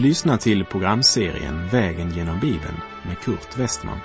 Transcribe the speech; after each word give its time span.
Du 0.00 0.06
lyssnar 0.06 0.36
till 0.36 0.64
programserien 0.64 1.68
Vägen 1.68 2.10
genom 2.10 2.40
Bibeln 2.40 2.80
med 3.06 3.18
Kurt 3.18 3.58
Westman. 3.58 3.98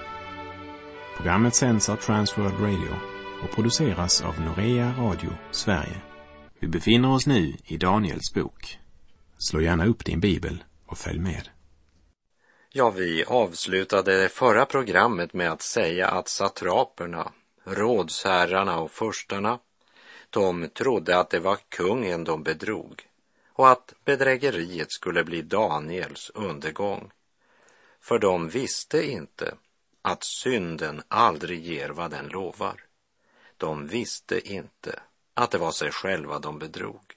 Programmet 1.16 1.56
sänds 1.56 1.90
av 1.90 1.96
Transworld 1.96 2.60
Radio 2.60 2.96
och 3.44 3.56
produceras 3.56 4.22
av 4.22 4.42
Norea 4.42 4.94
Radio 4.98 5.30
Sverige. 5.52 6.02
Vi 6.60 6.68
befinner 6.68 7.14
oss 7.14 7.28
nu 7.28 7.54
i 7.66 7.78
Daniels 7.78 8.34
bok. 8.34 8.80
Slå 9.38 9.62
gärna 9.62 9.86
upp 9.86 10.06
din 10.06 10.20
bibel 10.20 10.64
och 10.86 10.98
följ 10.98 11.20
med. 11.20 11.50
Ja, 12.74 12.90
vi 12.90 13.24
avslutade 13.28 14.22
det 14.22 14.30
förra 14.30 14.66
programmet 14.66 15.34
med 15.34 15.52
att 15.52 15.62
säga 15.62 16.08
att 16.08 16.28
satraperna, 16.28 17.32
rådsherrarna 17.66 18.80
och 18.80 18.92
förstarna, 18.92 19.60
de 20.30 20.70
trodde 20.70 21.20
att 21.20 21.30
det 21.30 21.40
var 21.40 21.58
kungen 21.70 22.24
de 22.24 22.44
bedrog 22.44 23.05
och 23.56 23.70
att 23.70 23.94
bedrägeriet 24.06 24.92
skulle 24.92 25.24
bli 25.24 25.42
Daniels 25.42 26.32
undergång. 26.34 27.12
För 28.02 28.20
de 28.20 28.50
visste 28.50 29.06
inte 29.06 29.56
att 30.02 30.24
synden 30.24 31.02
aldrig 31.08 31.66
ger 31.66 31.90
vad 31.90 32.12
den 32.12 32.28
lovar. 32.28 32.84
De 33.58 33.88
visste 33.88 34.54
inte 34.54 35.00
att 35.34 35.52
det 35.52 35.58
var 35.58 35.72
sig 35.72 35.92
själva 35.92 36.40
de 36.40 36.60
bedrog. 36.60 37.14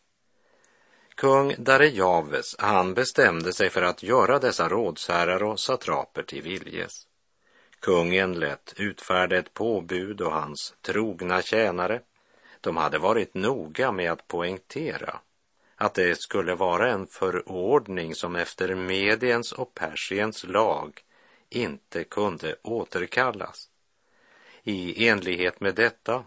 Kung 1.15 1.55
Darejaves, 1.59 2.57
han 2.59 2.95
bestämde 2.95 3.53
sig 3.53 3.71
för 3.71 3.83
att 3.83 4.03
göra 4.03 4.39
dessa 4.39 4.69
rådsherrar 4.69 5.43
och 5.43 5.61
satraper 5.61 6.23
till 6.23 6.43
viljes. 6.43 7.07
Kungen 7.81 8.33
lät 8.33 8.75
utfärda 8.77 9.37
ett 9.37 9.55
påbud 9.55 10.21
och 10.21 10.33
hans 10.33 10.75
trogna 10.81 11.43
tjänare, 11.43 12.01
de 12.61 12.77
hade 12.77 12.99
varit 12.99 13.35
noga 13.35 13.93
med 13.93 14.13
att 14.13 14.29
poängtera 14.29 15.21
att 15.81 15.95
det 15.95 16.21
skulle 16.21 16.55
vara 16.55 16.91
en 16.91 17.07
förordning 17.07 18.15
som 18.15 18.37
efter 18.37 18.75
Mediens 18.75 19.53
och 19.53 19.75
Persiens 19.75 20.45
lag 20.45 21.03
inte 21.49 22.05
kunde 22.05 22.57
återkallas. 22.63 23.69
I 24.63 25.09
enlighet 25.09 25.61
med 25.61 25.75
detta 25.75 26.25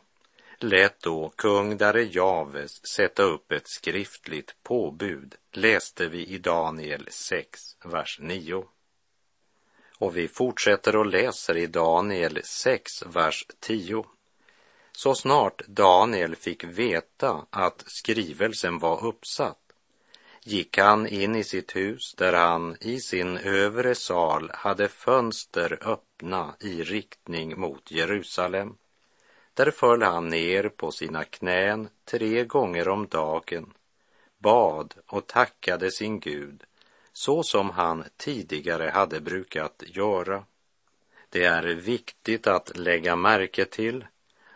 lät 0.58 1.00
då 1.00 1.34
kung 1.36 1.78
Darejaves 1.78 2.86
sätta 2.88 3.24
upp 3.24 3.52
ett 3.52 3.68
skriftligt 3.68 4.56
påbud, 4.64 5.36
läste 5.52 6.08
vi 6.08 6.26
i 6.26 6.38
Daniel 6.38 7.08
6, 7.12 7.60
vers 7.84 8.20
9. 8.22 8.66
Och 9.98 10.18
vi 10.18 10.28
fortsätter 10.28 10.96
och 10.96 11.06
läser 11.06 11.58
i 11.58 11.68
Daniel 11.68 12.40
6, 12.44 13.06
vers 13.06 13.46
10. 13.60 14.06
Så 15.04 15.16
snart 15.16 15.68
Daniel 15.68 16.36
fick 16.36 16.64
veta 16.64 17.46
att 17.50 17.84
skrivelsen 17.88 18.80
var 18.80 19.06
uppsatt 19.06 19.74
gick 20.44 20.78
han 20.78 21.08
in 21.08 21.36
i 21.36 21.44
sitt 21.44 21.76
hus 21.76 22.14
där 22.18 22.34
han 22.34 22.78
i 22.82 23.00
sin 23.00 23.38
övre 23.38 23.96
sal 23.96 24.52
hade 24.54 24.88
fönster 24.88 25.80
öppna 25.82 26.56
i 26.60 26.84
riktning 26.84 27.60
mot 27.60 27.92
Jerusalem. 27.92 28.76
Där 29.54 29.72
föll 29.72 30.02
han 30.02 30.30
ner 30.30 30.70
på 30.70 30.92
sina 30.92 31.24
knän 31.24 31.90
tre 32.06 32.46
gånger 32.46 32.88
om 32.88 33.08
dagen, 33.08 33.74
bad 34.40 34.94
och 35.08 35.28
tackade 35.28 35.92
sin 35.92 36.20
Gud 36.20 36.64
så 37.14 37.44
som 37.44 37.70
han 37.70 38.04
tidigare 38.18 38.90
hade 38.90 39.22
brukat 39.22 39.84
göra. 39.88 40.46
Det 41.30 41.44
är 41.44 41.64
viktigt 41.64 42.48
att 42.48 42.78
lägga 42.78 43.16
märke 43.16 43.66
till 43.66 44.06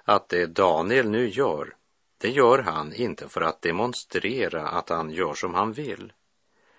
att 0.06 0.30
det 0.30 0.46
Daniel 0.46 1.10
nu 1.10 1.30
gör, 1.30 1.76
det 2.18 2.30
gör 2.30 2.60
han 2.60 2.94
inte 2.94 3.30
för 3.30 3.42
att 3.42 3.62
demonstrera 3.62 4.68
att 4.68 4.90
han 4.90 5.12
gör 5.12 5.34
som 5.34 5.54
han 5.54 5.74
vill. 5.74 6.14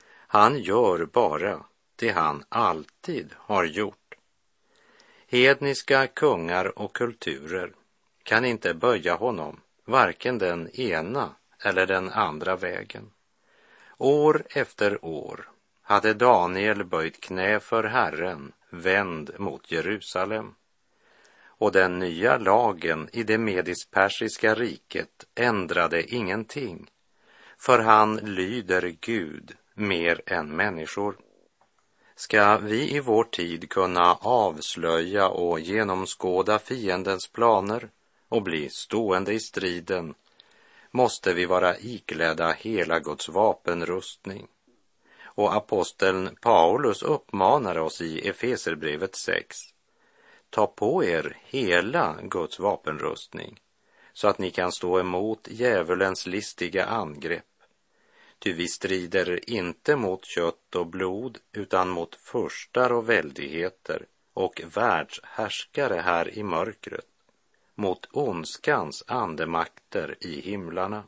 Han 0.08 0.58
gör 0.58 1.04
bara 1.04 1.64
det 1.96 2.10
han 2.10 2.44
alltid 2.48 3.34
har 3.36 3.64
gjort. 3.64 4.14
Hedniska 5.26 6.06
kungar 6.06 6.78
och 6.78 6.92
kulturer 6.92 7.72
kan 8.22 8.44
inte 8.44 8.74
böja 8.74 9.14
honom, 9.14 9.60
varken 9.84 10.38
den 10.38 10.70
ena 10.70 11.30
eller 11.62 11.86
den 11.86 12.10
andra 12.10 12.56
vägen. 12.56 13.10
År 13.98 14.42
efter 14.50 15.04
år 15.04 15.50
hade 15.82 16.14
Daniel 16.14 16.84
böjt 16.84 17.20
knä 17.20 17.60
för 17.60 17.84
Herren, 17.84 18.52
vänd 18.70 19.30
mot 19.38 19.70
Jerusalem 19.70 20.54
och 21.58 21.72
den 21.72 21.98
nya 21.98 22.38
lagen 22.38 23.08
i 23.12 23.22
det 23.22 23.38
medispersiska 23.38 24.54
riket 24.54 25.24
ändrade 25.34 26.14
ingenting, 26.14 26.90
för 27.58 27.78
han 27.78 28.16
lyder 28.16 28.96
Gud 29.00 29.52
mer 29.74 30.22
än 30.26 30.56
människor. 30.56 31.16
Ska 32.14 32.58
vi 32.58 32.96
i 32.96 33.00
vår 33.00 33.24
tid 33.24 33.70
kunna 33.70 34.14
avslöja 34.14 35.28
och 35.28 35.60
genomskåda 35.60 36.58
fiendens 36.58 37.32
planer 37.32 37.88
och 38.28 38.42
bli 38.42 38.68
stående 38.70 39.32
i 39.32 39.40
striden 39.40 40.14
måste 40.90 41.34
vi 41.34 41.44
vara 41.44 41.78
iklädda 41.78 42.52
hela 42.52 43.00
Guds 43.00 43.28
vapenrustning. 43.28 44.46
Och 45.24 45.54
aposteln 45.54 46.36
Paulus 46.40 47.02
uppmanar 47.02 47.78
oss 47.78 48.00
i 48.00 48.28
Efeserbrevet 48.28 49.16
6 49.16 49.56
Ta 50.56 50.66
på 50.66 51.04
er 51.04 51.36
hela 51.44 52.18
Guds 52.22 52.58
vapenrustning 52.58 53.60
så 54.12 54.28
att 54.28 54.38
ni 54.38 54.50
kan 54.50 54.72
stå 54.72 55.00
emot 55.00 55.48
djävulens 55.50 56.26
listiga 56.26 56.84
angrepp. 56.84 57.62
Ty 58.38 58.52
vi 58.52 58.68
strider 58.68 59.50
inte 59.50 59.96
mot 59.96 60.24
kött 60.24 60.74
och 60.74 60.86
blod 60.86 61.38
utan 61.52 61.88
mot 61.88 62.14
furstar 62.14 62.92
och 62.92 63.08
väldigheter 63.08 64.06
och 64.32 64.62
världshärskare 64.74 66.00
här 66.00 66.38
i 66.38 66.42
mörkret, 66.42 67.08
mot 67.74 68.08
ondskans 68.12 69.04
andemakter 69.06 70.16
i 70.20 70.40
himlarna. 70.40 71.04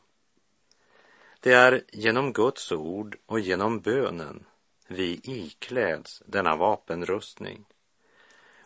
Det 1.39 1.53
är 1.53 1.83
genom 1.91 2.33
Guds 2.33 2.71
ord 2.71 3.17
och 3.25 3.39
genom 3.39 3.79
bönen 3.79 4.45
vi 4.87 5.21
ikläds 5.23 6.23
denna 6.25 6.55
vapenrustning. 6.55 7.65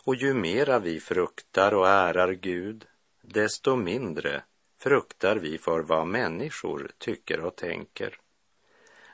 Och 0.05 0.15
ju 0.15 0.33
mera 0.33 0.79
vi 0.79 0.99
fruktar 0.99 1.73
och 1.73 1.87
ärar 1.87 2.31
Gud, 2.31 2.85
desto 3.21 3.75
mindre 3.75 4.43
fruktar 4.77 5.35
vi 5.35 5.57
för 5.57 5.79
vad 5.79 6.07
människor 6.07 6.91
tycker 6.97 7.39
och 7.39 7.55
tänker. 7.55 8.19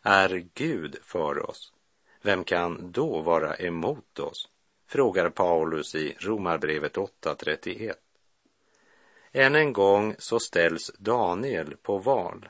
Är 0.01 0.45
Gud 0.53 0.97
för 1.01 1.49
oss, 1.49 1.73
vem 2.21 2.43
kan 2.43 2.91
då 2.91 3.21
vara 3.21 3.55
emot 3.55 4.19
oss? 4.19 4.49
frågar 4.89 5.29
Paulus 5.29 5.95
i 5.95 6.15
Romarbrevet 6.19 6.95
8.31. 6.95 7.93
Än 9.31 9.55
en 9.55 9.73
gång 9.73 10.15
så 10.19 10.39
ställs 10.39 10.91
Daniel 10.97 11.75
på 11.75 11.97
val. 11.97 12.49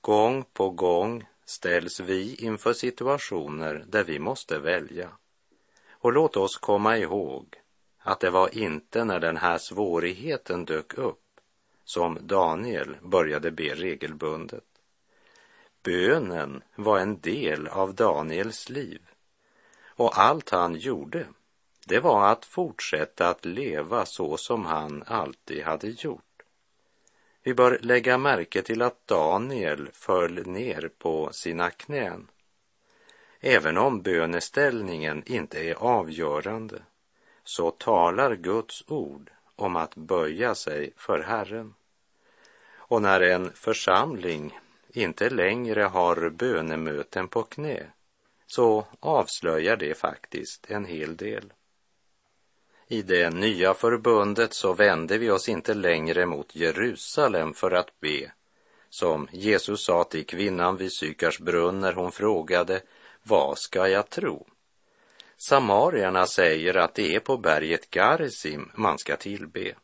Gång 0.00 0.44
på 0.52 0.70
gång 0.70 1.24
ställs 1.44 2.00
vi 2.00 2.34
inför 2.34 2.72
situationer 2.72 3.84
där 3.88 4.04
vi 4.04 4.18
måste 4.18 4.58
välja. 4.58 5.10
Och 6.00 6.12
låt 6.12 6.36
oss 6.36 6.56
komma 6.56 6.98
ihåg 6.98 7.56
att 7.98 8.20
det 8.20 8.30
var 8.30 8.58
inte 8.58 9.04
när 9.04 9.20
den 9.20 9.36
här 9.36 9.58
svårigheten 9.58 10.64
dök 10.64 10.94
upp 10.94 11.40
som 11.84 12.18
Daniel 12.20 12.96
började 13.02 13.50
be 13.50 13.74
regelbundet. 13.74 14.64
Bönen 15.82 16.62
var 16.74 16.98
en 16.98 17.20
del 17.20 17.66
av 17.68 17.94
Daniels 17.94 18.68
liv 18.68 19.00
och 19.86 20.18
allt 20.18 20.50
han 20.50 20.74
gjorde, 20.74 21.26
det 21.86 22.00
var 22.00 22.28
att 22.28 22.44
fortsätta 22.44 23.28
att 23.28 23.44
leva 23.44 24.06
så 24.06 24.36
som 24.36 24.64
han 24.64 25.02
alltid 25.06 25.62
hade 25.62 25.88
gjort. 25.88 26.42
Vi 27.42 27.54
bör 27.54 27.78
lägga 27.82 28.18
märke 28.18 28.62
till 28.62 28.82
att 28.82 29.06
Daniel 29.06 29.88
föll 29.92 30.46
ner 30.46 30.90
på 30.98 31.32
sina 31.32 31.70
knän 31.70 32.28
Även 33.40 33.78
om 33.78 34.02
böneställningen 34.02 35.22
inte 35.26 35.60
är 35.60 35.74
avgörande 35.74 36.82
så 37.44 37.70
talar 37.70 38.34
Guds 38.34 38.84
ord 38.86 39.30
om 39.56 39.76
att 39.76 39.94
böja 39.94 40.54
sig 40.54 40.92
för 40.96 41.18
Herren. 41.18 41.74
Och 42.74 43.02
när 43.02 43.20
en 43.20 43.52
församling 43.52 44.58
inte 44.88 45.30
längre 45.30 45.82
har 45.82 46.30
bönemöten 46.30 47.28
på 47.28 47.42
knä 47.42 47.86
så 48.46 48.86
avslöjar 49.00 49.76
det 49.76 49.98
faktiskt 49.98 50.70
en 50.70 50.84
hel 50.84 51.16
del. 51.16 51.52
I 52.88 53.02
det 53.02 53.30
nya 53.30 53.74
förbundet 53.74 54.54
så 54.54 54.72
vänder 54.72 55.18
vi 55.18 55.30
oss 55.30 55.48
inte 55.48 55.74
längre 55.74 56.26
mot 56.26 56.56
Jerusalem 56.56 57.54
för 57.54 57.70
att 57.70 58.00
be, 58.00 58.32
som 58.88 59.28
Jesus 59.32 59.84
sa 59.84 60.04
till 60.04 60.26
kvinnan 60.26 60.76
vid 60.76 60.92
Sykars 60.92 61.38
brunn 61.38 61.80
när 61.80 61.92
hon 61.92 62.12
frågade 62.12 62.82
vad 63.22 63.58
ska 63.58 63.88
jag 63.88 64.10
tro? 64.10 64.46
Samarierna 65.36 66.26
säger 66.26 66.76
att 66.76 66.94
det 66.94 67.14
är 67.14 67.20
på 67.20 67.36
berget 67.36 67.90
Garizim 67.90 68.70
man 68.74 68.98
ska 68.98 69.16
tillbe. 69.16 69.74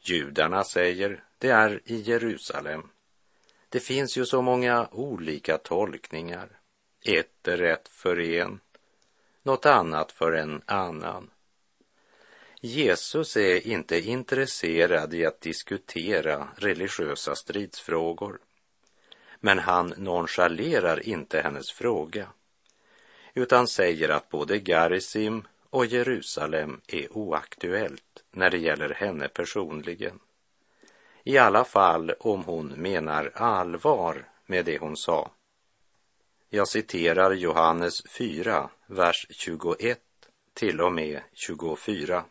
Judarna 0.00 0.64
säger 0.64 1.24
det 1.38 1.48
är 1.48 1.80
i 1.84 2.00
Jerusalem. 2.00 2.82
Det 3.68 3.80
finns 3.80 4.16
ju 4.16 4.26
så 4.26 4.42
många 4.42 4.88
olika 4.92 5.58
tolkningar. 5.58 6.48
Ett 7.04 7.48
är 7.48 7.56
rätt 7.56 7.88
för 7.88 8.20
en, 8.20 8.60
något 9.42 9.66
annat 9.66 10.12
för 10.12 10.32
en 10.32 10.62
annan. 10.66 11.30
Jesus 12.60 13.36
är 13.36 13.66
inte 13.66 14.00
intresserad 14.00 15.14
i 15.14 15.26
att 15.26 15.40
diskutera 15.40 16.48
religiösa 16.56 17.34
stridsfrågor. 17.34 18.40
Men 19.40 19.58
han 19.58 19.94
nonchalerar 19.96 21.08
inte 21.08 21.40
hennes 21.40 21.72
fråga, 21.72 22.28
utan 23.38 23.66
säger 23.66 24.08
att 24.08 24.28
både 24.28 24.58
Garisim 24.58 25.42
och 25.70 25.86
Jerusalem 25.86 26.80
är 26.86 27.16
oaktuellt 27.16 28.24
när 28.30 28.50
det 28.50 28.58
gäller 28.58 28.94
henne 28.94 29.28
personligen. 29.28 30.18
I 31.24 31.38
alla 31.38 31.64
fall 31.64 32.10
om 32.20 32.44
hon 32.44 32.66
menar 32.68 33.32
allvar 33.34 34.28
med 34.46 34.64
det 34.64 34.78
hon 34.78 34.96
sa. 34.96 35.30
Jag 36.50 36.68
citerar 36.68 37.32
Johannes 37.32 38.02
4, 38.10 38.70
vers 38.86 39.26
21 39.30 40.00
till 40.54 40.80
och 40.80 40.92
med 40.92 41.20
24. 41.32 42.24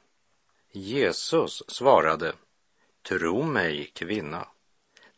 Jesus 0.72 1.64
svarade, 1.68 2.34
Tro 3.08 3.44
mig, 3.44 3.92
kvinna, 3.94 4.48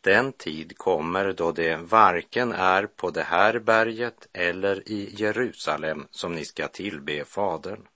den 0.00 0.32
tid 0.32 0.78
kommer 0.78 1.32
då 1.32 1.52
det 1.52 1.76
varken 1.76 2.52
är 2.52 2.86
på 2.86 3.10
det 3.10 3.22
här 3.22 3.58
berget 3.58 4.28
eller 4.32 4.88
i 4.88 5.14
Jerusalem 5.16 6.06
som 6.10 6.34
ni 6.34 6.44
ska 6.44 6.68
tillbe 6.68 7.24
Fadern. 7.24 7.88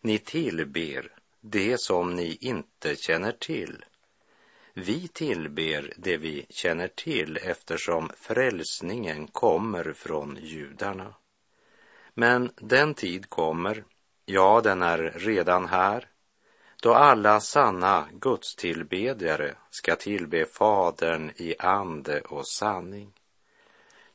Ni 0.00 0.18
tillber 0.18 1.12
det 1.40 1.80
som 1.80 2.14
ni 2.14 2.38
inte 2.40 2.96
känner 2.96 3.32
till. 3.32 3.84
Vi 4.74 5.08
tillber 5.08 5.92
det 5.96 6.16
vi 6.16 6.46
känner 6.50 6.88
till 6.88 7.36
eftersom 7.36 8.10
frälsningen 8.16 9.26
kommer 9.26 9.92
från 9.92 10.38
judarna. 10.42 11.14
Men 12.14 12.50
den 12.56 12.94
tid 12.94 13.28
kommer, 13.28 13.84
ja, 14.26 14.60
den 14.64 14.82
är 14.82 15.12
redan 15.16 15.66
här, 15.66 16.08
då 16.82 16.94
alla 16.94 17.40
sanna 17.40 18.08
gudstillbedjare 18.12 19.54
ska 19.70 19.96
tillbe 19.96 20.46
Fadern 20.46 21.30
i 21.36 21.54
ande 21.58 22.20
och 22.20 22.46
sanning. 22.46 23.12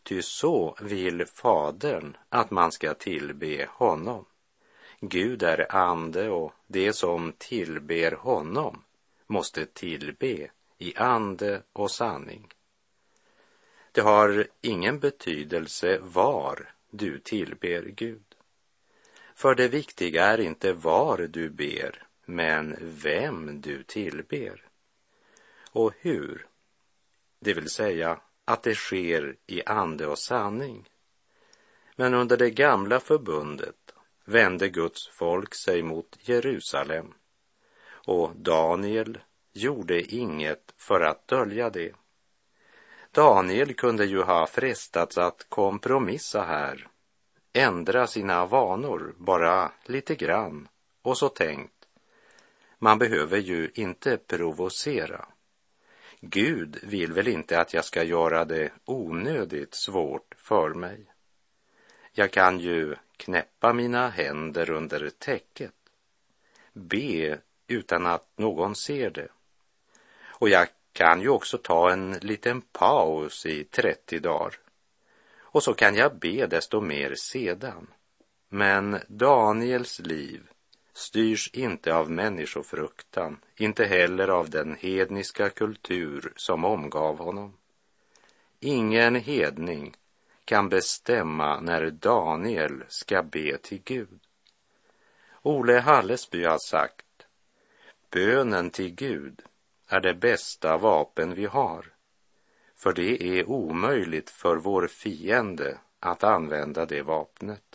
Ty 0.04 0.22
så 0.22 0.76
vill 0.82 1.26
Fadern 1.26 2.18
att 2.30 2.52
man 2.52 2.72
ska 2.72 2.94
tillbe 2.94 3.68
honom. 3.70 4.26
Gud 5.00 5.44
är 5.44 5.76
ande 5.76 6.30
och 6.30 6.54
det 6.68 6.94
som 6.94 7.34
tillber 7.38 8.12
honom 8.12 8.84
måste 9.28 9.66
tillbe 9.66 10.50
i 10.78 10.96
ande 10.96 11.62
och 11.74 11.92
sanning. 11.92 12.48
Det 13.92 14.02
har 14.02 14.48
ingen 14.62 15.00
betydelse 15.00 16.00
var 16.02 16.74
du 16.90 17.20
tillber 17.20 17.82
Gud. 17.82 18.36
För 19.36 19.56
det 19.56 19.68
viktiga 19.68 20.26
är 20.26 20.40
inte 20.40 20.74
var 20.74 21.18
du 21.18 21.50
ber, 21.50 22.08
men 22.26 22.78
vem 22.82 23.62
du 23.62 23.84
tillber. 23.84 24.64
Och 25.72 25.94
hur, 26.00 26.48
det 27.40 27.54
vill 27.54 27.70
säga 27.70 28.20
att 28.46 28.64
det 28.64 28.76
sker 28.76 29.36
i 29.48 29.64
ande 29.64 30.08
och 30.08 30.20
sanning. 30.20 30.90
Men 31.96 32.14
under 32.14 32.38
det 32.38 32.50
gamla 32.50 33.00
förbundet 33.00 33.94
vände 34.26 34.70
Guds 34.70 35.08
folk 35.08 35.56
sig 35.56 35.84
mot 35.84 36.18
Jerusalem 36.20 37.14
och 38.06 38.36
Daniel 38.36 39.20
gjorde 39.54 40.16
inget 40.16 40.74
för 40.78 41.02
att 41.02 41.28
dölja 41.28 41.70
det. 41.70 41.96
Daniel 43.12 43.74
kunde 43.74 44.06
ju 44.06 44.22
ha 44.22 44.48
frestats 44.48 45.18
att 45.18 45.46
kompromissa 45.50 46.42
här, 46.42 46.88
ändra 47.54 48.08
sina 48.08 48.46
vanor 48.46 49.14
bara 49.18 49.72
lite 49.86 50.16
grann 50.16 50.68
och 51.02 51.18
så 51.18 51.30
tänkt, 51.30 51.83
man 52.84 53.00
behöver 53.00 53.38
ju 53.38 53.72
inte 53.74 54.18
provocera. 54.18 55.26
Gud 56.22 56.80
vill 56.84 57.14
väl 57.14 57.28
inte 57.28 57.60
att 57.60 57.74
jag 57.74 57.86
ska 57.86 58.04
göra 58.04 58.46
det 58.46 58.72
onödigt 58.86 59.74
svårt 59.74 60.36
för 60.38 60.70
mig. 60.74 61.06
Jag 62.12 62.32
kan 62.32 62.60
ju 62.60 62.96
knäppa 63.18 63.74
mina 63.74 64.10
händer 64.10 64.70
under 64.70 65.10
täcket, 65.10 65.74
be 66.74 67.40
utan 67.68 68.06
att 68.06 68.38
någon 68.38 68.76
ser 68.76 69.10
det. 69.10 69.28
Och 70.24 70.50
jag 70.50 70.68
kan 70.94 71.22
ju 71.22 71.30
också 71.30 71.58
ta 71.58 71.92
en 71.92 72.12
liten 72.12 72.62
paus 72.62 73.46
i 73.46 73.64
30 73.64 74.20
dagar. 74.20 74.54
Och 75.40 75.64
så 75.64 75.74
kan 75.74 75.96
jag 75.96 76.16
be 76.16 76.48
desto 76.48 76.82
mer 76.82 77.16
sedan. 77.16 77.88
Men 78.50 79.00
Daniels 79.08 80.00
liv 80.00 80.53
styrs 80.94 81.50
inte 81.54 81.96
av 81.96 82.12
människofruktan, 82.12 83.38
inte 83.56 83.86
heller 83.86 84.28
av 84.28 84.50
den 84.50 84.76
hedniska 84.76 85.50
kultur 85.50 86.34
som 86.36 86.66
omgav 86.66 87.18
honom. 87.18 87.54
Ingen 88.60 89.16
hedning 89.16 89.96
kan 90.46 90.70
bestämma 90.70 91.60
när 91.60 91.90
Daniel 91.90 92.84
ska 92.88 93.24
be 93.24 93.58
till 93.58 93.82
Gud. 93.84 94.20
Ole 95.42 95.80
Hallesby 95.80 96.44
har 96.44 96.58
sagt, 96.58 97.06
bönen 98.10 98.70
till 98.70 98.96
Gud 98.96 99.42
är 99.88 100.02
det 100.02 100.14
bästa 100.14 100.78
vapen 100.78 101.36
vi 101.36 101.46
har, 101.46 101.86
för 102.76 102.94
det 102.94 103.24
är 103.24 103.50
omöjligt 103.50 104.30
för 104.30 104.56
vår 104.56 104.88
fiende 104.88 105.78
att 106.00 106.24
använda 106.24 106.86
det 106.86 107.02
vapnet. 107.02 107.73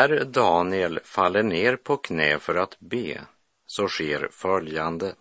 När 0.00 0.24
Daniel 0.24 1.00
faller 1.04 1.42
ner 1.42 1.76
på 1.76 1.96
knä 1.96 2.38
för 2.38 2.54
att 2.54 2.76
be 2.78 3.20
så 3.66 3.88
sker 3.88 4.28
följande. 4.30 5.14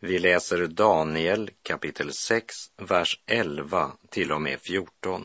Vi 0.00 0.18
läser 0.18 0.66
Daniel 0.66 1.50
kapitel 1.62 2.12
6, 2.12 2.54
vers 2.76 3.20
11 3.26 3.92
till 4.08 4.32
och 4.32 4.42
med 4.42 4.60
14. 4.60 5.24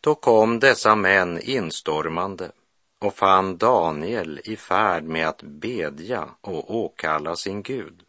Då 0.00 0.14
kom 0.14 0.58
dessa 0.58 0.94
män 0.94 1.40
instormande 1.40 2.50
och 2.98 3.14
fann 3.14 3.56
Daniel 3.56 4.40
i 4.44 4.56
färd 4.56 5.04
med 5.04 5.28
att 5.28 5.42
bedja 5.42 6.28
och 6.40 6.76
åkalla 6.76 7.36
sin 7.36 7.62
Gud. 7.62 8.02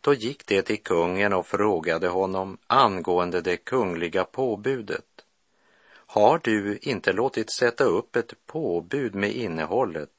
Då 0.00 0.14
gick 0.14 0.46
de 0.46 0.62
till 0.62 0.82
kungen 0.82 1.32
och 1.32 1.46
frågade 1.46 2.08
honom 2.08 2.58
angående 2.66 3.40
det 3.40 3.56
kungliga 3.56 4.24
påbudet 4.24 5.15
har 6.16 6.40
du 6.42 6.78
inte 6.82 7.12
låtit 7.12 7.50
sätta 7.50 7.84
upp 7.84 8.16
ett 8.16 8.46
påbud 8.46 9.14
med 9.14 9.32
innehållet 9.32 10.10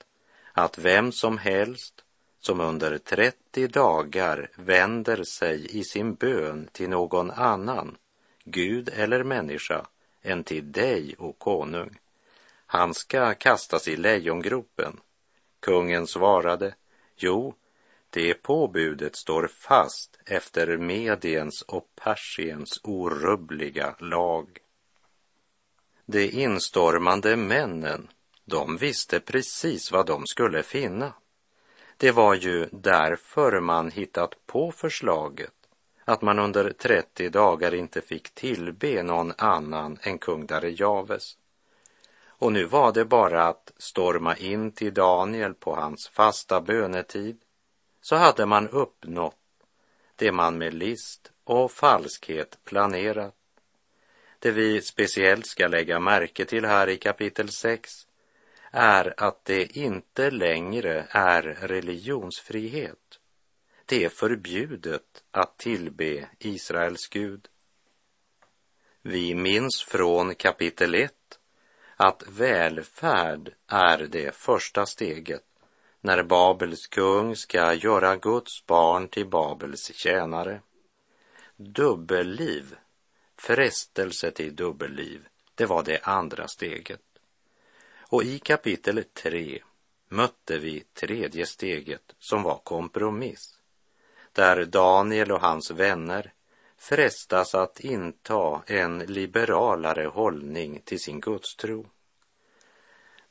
att 0.54 0.77
vem 0.77 1.12
som 1.12 1.38
helst 1.38 2.04
som 2.39 2.62
under 2.62 2.98
30 2.98 3.68
dagar 3.68 4.50
vänder 4.56 5.24
sig 5.24 5.77
i 5.80 5.84
sin 5.84 6.13
bön 6.13 6.70
till 6.72 6.89
någon 6.89 7.32
annan, 7.32 7.98
Gud 8.44 8.89
eller 8.89 9.24
människa, 9.24 9.88
än 10.22 10.44
till 10.44 10.72
dig, 10.72 11.16
och 11.18 11.39
konung, 11.39 12.00
han 12.66 12.94
ska 12.94 13.34
kastas 13.34 13.88
i 13.88 13.96
lejongropen. 13.96 15.00
Kungen 15.60 16.08
svarade, 16.08 16.75
jo, 17.16 17.54
det 18.10 18.34
påbudet 18.34 19.16
står 19.16 19.48
fast 19.48 20.20
efter 20.25 20.77
Mediens 20.77 21.62
och 21.62 21.88
Persiens 21.96 22.80
orubbliga 22.84 23.96
lag. 24.00 24.60
De 26.10 26.30
instormande 26.30 27.36
männen, 27.36 28.08
de 28.46 28.78
visste 28.78 29.20
precis 29.20 29.92
vad 29.92 30.06
de 30.06 30.28
skulle 30.28 30.64
finna. 30.64 31.14
Det 31.98 32.12
var 32.12 32.34
ju 32.34 32.70
därför 32.72 33.60
man 33.60 33.92
hittat 33.92 34.46
på 34.46 34.72
förslaget 34.72 35.54
att 36.06 36.22
man 36.22 36.40
under 36.40 36.72
30 36.72 37.30
dagar 37.30 37.74
inte 37.74 38.02
fick 38.02 38.30
tillbe 38.30 39.04
någon 39.04 39.34
annan 39.38 39.98
än 40.02 40.18
kung 40.18 40.46
Darejaves. 40.46 41.38
Och 42.28 42.52
nu 42.54 42.66
var 42.66 42.92
det 42.92 43.06
bara 43.06 43.48
att 43.48 43.72
storma 43.78 44.36
in 44.36 44.72
till 44.72 44.94
Daniel 44.94 45.54
på 45.54 45.76
hans 45.76 46.08
fasta 46.08 46.62
bönetid, 46.62 47.38
så 48.02 48.16
hade 48.16 48.46
man 48.46 48.70
uppnått 48.70 49.36
det 50.16 50.32
man 50.32 50.58
med 50.58 50.74
list 50.74 51.32
och 51.44 51.72
falskhet 51.72 52.58
planerat. 52.64 53.34
Det 54.39 54.51
vi 54.51 54.82
speciellt 54.82 55.48
ska 55.48 55.67
lägga 55.67 56.00
märke 56.00 56.46
till 56.46 56.65
här 56.65 56.89
i 56.89 56.98
kapitel 56.98 57.50
6 57.50 58.08
är 58.72 59.13
att 59.17 59.46
det 59.46 59.77
inte 59.77 60.32
längre 60.32 61.08
är 61.10 61.41
religionsfrihet. 61.41 63.20
Det 63.86 64.06
är 64.06 64.10
förbjudet 64.10 65.24
att 65.32 65.58
tillbe 65.58 66.29
Israels 66.39 67.08
Gud. 67.08 67.48
Vi 69.01 69.36
minns 69.36 69.84
från 69.84 70.36
kapitel 70.36 70.96
1 70.96 71.13
att 71.96 72.24
välfärd 72.27 73.53
är 73.67 73.98
det 73.98 74.36
första 74.36 74.86
steget 74.86 75.44
när 76.01 76.24
Babels 76.24 76.88
kung 76.88 77.36
ska 77.36 77.74
göra 77.74 78.15
Guds 78.15 78.65
barn 78.65 79.08
till 79.08 79.27
Babels 79.27 79.94
tjänare. 79.94 80.62
Dubbelliv, 81.56 82.75
frestelse 83.38 84.32
till 84.32 84.56
dubbelliv, 84.56 85.27
det 85.56 85.65
var 85.65 85.84
det 85.84 86.00
andra 86.03 86.48
steget. 86.48 87.01
Och 88.10 88.24
i 88.24 88.39
kapitel 88.39 89.03
3 89.13 89.63
mötte 90.10 90.58
vi 90.58 90.84
tredje 90.94 91.46
steget 91.46 92.15
som 92.20 92.44
var 92.44 92.58
kompromiss, 92.58 93.60
där 94.32 94.65
Daniel 94.65 95.32
och 95.32 95.41
hans 95.41 95.72
vänner 95.72 96.34
frestas 96.77 97.56
att 97.56 97.79
inta 97.79 98.63
en 98.67 99.00
liberalare 99.00 100.08
hållning 100.08 100.82
till 100.86 101.00
sin 101.00 101.20
gudstro. 101.20 101.86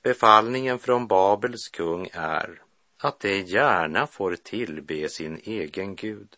Befallningen 0.02 0.78
från 0.78 1.06
Babels 1.06 1.68
kung 1.68 2.08
är 2.12 2.62
att 2.98 3.20
de 3.20 3.40
gärna 3.40 4.06
får 4.06 4.36
tillbe 4.36 5.08
sin 5.08 5.40
egen 5.44 5.96
gud, 5.96 6.36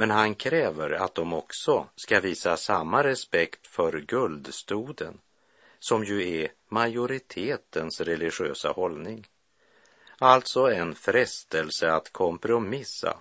men 0.00 0.10
han 0.10 0.34
kräver 0.34 0.90
att 0.90 1.14
de 1.14 1.32
också 1.32 1.88
ska 1.96 2.20
visa 2.20 2.56
samma 2.56 3.04
respekt 3.04 3.66
för 3.66 4.00
guldstoden, 4.00 5.18
som 5.78 6.04
ju 6.04 6.40
är 6.40 6.48
majoritetens 6.68 8.00
religiösa 8.00 8.70
hållning. 8.70 9.26
Alltså 10.18 10.70
en 10.70 10.94
frestelse 10.94 11.92
att 11.92 12.12
kompromissa 12.12 13.18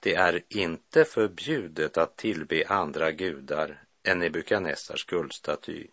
det 0.00 0.14
är 0.14 0.42
inte 0.48 1.04
förbjudet 1.04 1.96
att 1.96 2.16
tillbe 2.16 2.64
andra 2.68 3.12
gudar 3.12 3.84
än 4.02 4.18
Nebukadnessars 4.18 5.06
guldstaty, 5.06 5.86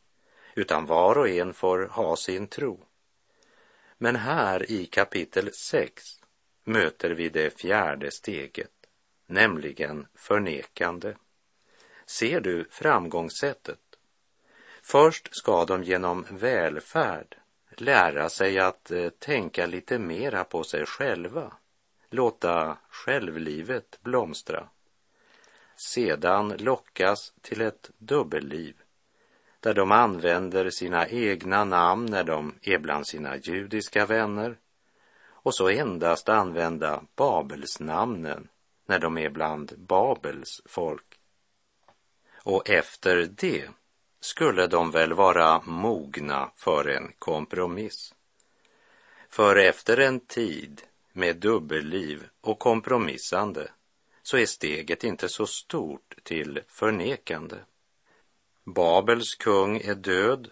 utan 0.55 0.85
var 0.85 1.17
och 1.17 1.29
en 1.29 1.53
får 1.53 1.87
ha 1.87 2.15
sin 2.15 2.47
tro. 2.47 2.85
Men 3.97 4.15
här 4.15 4.71
i 4.71 4.85
kapitel 4.85 5.53
6 5.53 6.03
möter 6.63 7.09
vi 7.09 7.29
det 7.29 7.59
fjärde 7.59 8.11
steget, 8.11 8.78
nämligen 9.29 10.07
förnekande. 10.15 11.15
Ser 12.05 12.41
du 12.41 12.65
framgångssättet? 12.71 13.79
Först 14.81 15.35
ska 15.35 15.65
de 15.65 15.83
genom 15.83 16.25
välfärd 16.29 17.35
lära 17.69 18.29
sig 18.29 18.59
att 18.59 18.91
eh, 18.91 19.09
tänka 19.09 19.65
lite 19.65 19.99
mera 19.99 20.43
på 20.43 20.63
sig 20.63 20.85
själva 20.85 21.53
låta 22.09 22.77
självlivet 22.89 23.99
blomstra. 24.01 24.69
Sedan 25.75 26.53
lockas 26.57 27.33
till 27.41 27.61
ett 27.61 27.91
dubbelliv 27.97 28.75
där 29.59 29.73
de 29.73 29.91
använder 29.91 30.69
sina 30.69 31.07
egna 31.07 31.63
namn 31.65 32.05
när 32.05 32.23
de 32.23 32.55
är 32.61 32.77
bland 32.77 33.07
sina 33.07 33.37
judiska 33.37 34.05
vänner 34.05 34.57
och 35.21 35.55
så 35.55 35.69
endast 35.69 36.29
använda 36.29 37.03
Babelsnamnen 37.15 38.47
när 38.89 38.99
de 38.99 39.17
är 39.17 39.29
bland 39.29 39.73
Babels 39.77 40.61
folk. 40.65 41.19
Och 42.43 42.69
efter 42.69 43.25
det 43.25 43.69
skulle 44.19 44.67
de 44.67 44.91
väl 44.91 45.13
vara 45.13 45.61
mogna 45.61 46.51
för 46.55 46.89
en 46.89 47.11
kompromiss. 47.19 48.13
För 49.29 49.55
efter 49.55 49.97
en 49.97 50.19
tid 50.19 50.81
med 51.13 51.35
dubbelliv 51.37 52.27
och 52.41 52.59
kompromissande 52.59 53.71
så 54.21 54.37
är 54.37 54.45
steget 54.45 55.03
inte 55.03 55.29
så 55.29 55.45
stort 55.45 56.15
till 56.23 56.61
förnekande. 56.67 57.57
Babels 58.63 59.35
kung 59.35 59.77
är 59.77 59.95
död, 59.95 60.51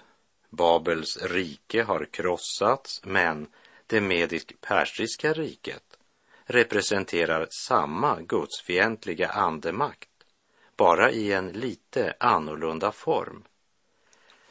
Babels 0.49 1.17
rike 1.23 1.83
har 1.83 2.05
krossats, 2.11 3.01
men 3.03 3.47
det 3.87 4.01
medisk-persiska 4.01 5.33
riket 5.33 5.86
representerar 6.49 7.47
samma 7.49 8.21
gudsfientliga 8.21 9.29
andemakt, 9.29 10.09
bara 10.77 11.11
i 11.11 11.33
en 11.33 11.51
lite 11.51 12.13
annorlunda 12.19 12.91
form. 12.91 13.43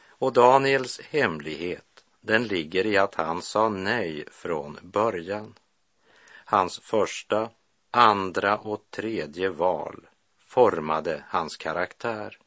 Och 0.07 0.33
Daniels 0.33 1.01
hemlighet, 1.01 2.05
den 2.21 2.43
ligger 2.43 2.85
i 2.85 2.97
att 2.97 3.15
han 3.15 3.41
sa 3.41 3.69
nej 3.69 4.25
från 4.31 4.79
början. 4.81 5.53
Hans 6.45 6.79
första, 6.79 7.49
andra 7.91 8.57
och 8.57 8.81
tredje 8.89 9.49
val 9.49 10.07
formade 10.39 11.23
hans 11.27 11.57
karaktär. 11.57 12.37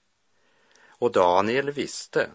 Och 0.88 1.12
Daniel 1.12 1.71
visste 1.71 2.30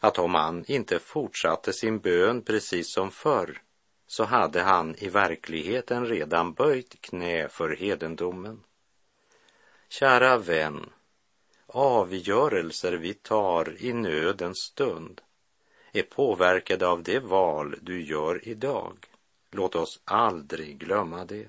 att 0.00 0.18
om 0.18 0.34
han 0.34 0.64
inte 0.64 0.98
fortsatte 0.98 1.72
sin 1.72 1.98
bön 1.98 2.42
precis 2.42 2.94
som 2.94 3.10
förr 3.10 3.62
så 4.06 4.24
hade 4.24 4.62
han 4.62 4.94
i 4.98 5.08
verkligheten 5.08 6.06
redan 6.06 6.52
böjt 6.52 7.00
knä 7.00 7.48
för 7.48 7.76
hedendomen. 7.76 8.60
Kära 9.88 10.38
vän, 10.38 10.90
avgörelser 11.66 12.92
vi 12.92 13.14
tar 13.14 13.76
i 13.78 13.92
nödens 13.92 14.58
stund 14.58 15.20
är 15.92 16.02
påverkade 16.02 16.86
av 16.86 17.02
det 17.02 17.18
val 17.18 17.76
du 17.82 18.02
gör 18.02 18.48
idag. 18.48 19.06
Låt 19.50 19.76
oss 19.76 20.00
aldrig 20.04 20.78
glömma 20.78 21.24
det. 21.24 21.48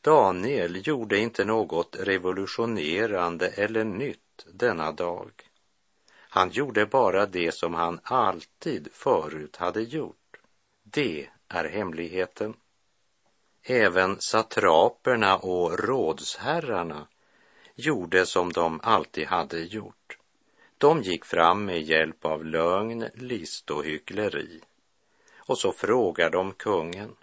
Daniel 0.00 0.86
gjorde 0.86 1.18
inte 1.18 1.44
något 1.44 1.96
revolutionerande 2.00 3.48
eller 3.48 3.84
nytt 3.84 4.46
denna 4.52 4.92
dag. 4.92 5.30
Han 6.12 6.50
gjorde 6.50 6.86
bara 6.86 7.26
det 7.26 7.54
som 7.54 7.74
han 7.74 8.00
alltid 8.02 8.88
förut 8.92 9.56
hade 9.56 9.82
gjort. 9.82 10.21
Det 10.94 11.28
är 11.48 11.64
hemligheten. 11.64 12.54
Även 13.62 14.20
satraperna 14.20 15.36
och 15.36 15.78
rådsherrarna 15.78 17.06
gjorde 17.74 18.26
som 18.26 18.52
de 18.52 18.80
alltid 18.82 19.26
hade 19.26 19.60
gjort. 19.60 20.18
De 20.78 21.02
gick 21.02 21.24
fram 21.24 21.64
med 21.64 21.82
hjälp 21.82 22.24
av 22.24 22.44
lögn, 22.44 23.08
list 23.14 23.70
och 23.70 23.84
hyckleri. 23.84 24.60
Och 25.36 25.58
så 25.58 25.72
frågar 25.72 26.30
de 26.30 26.52
kungen, 26.52 27.16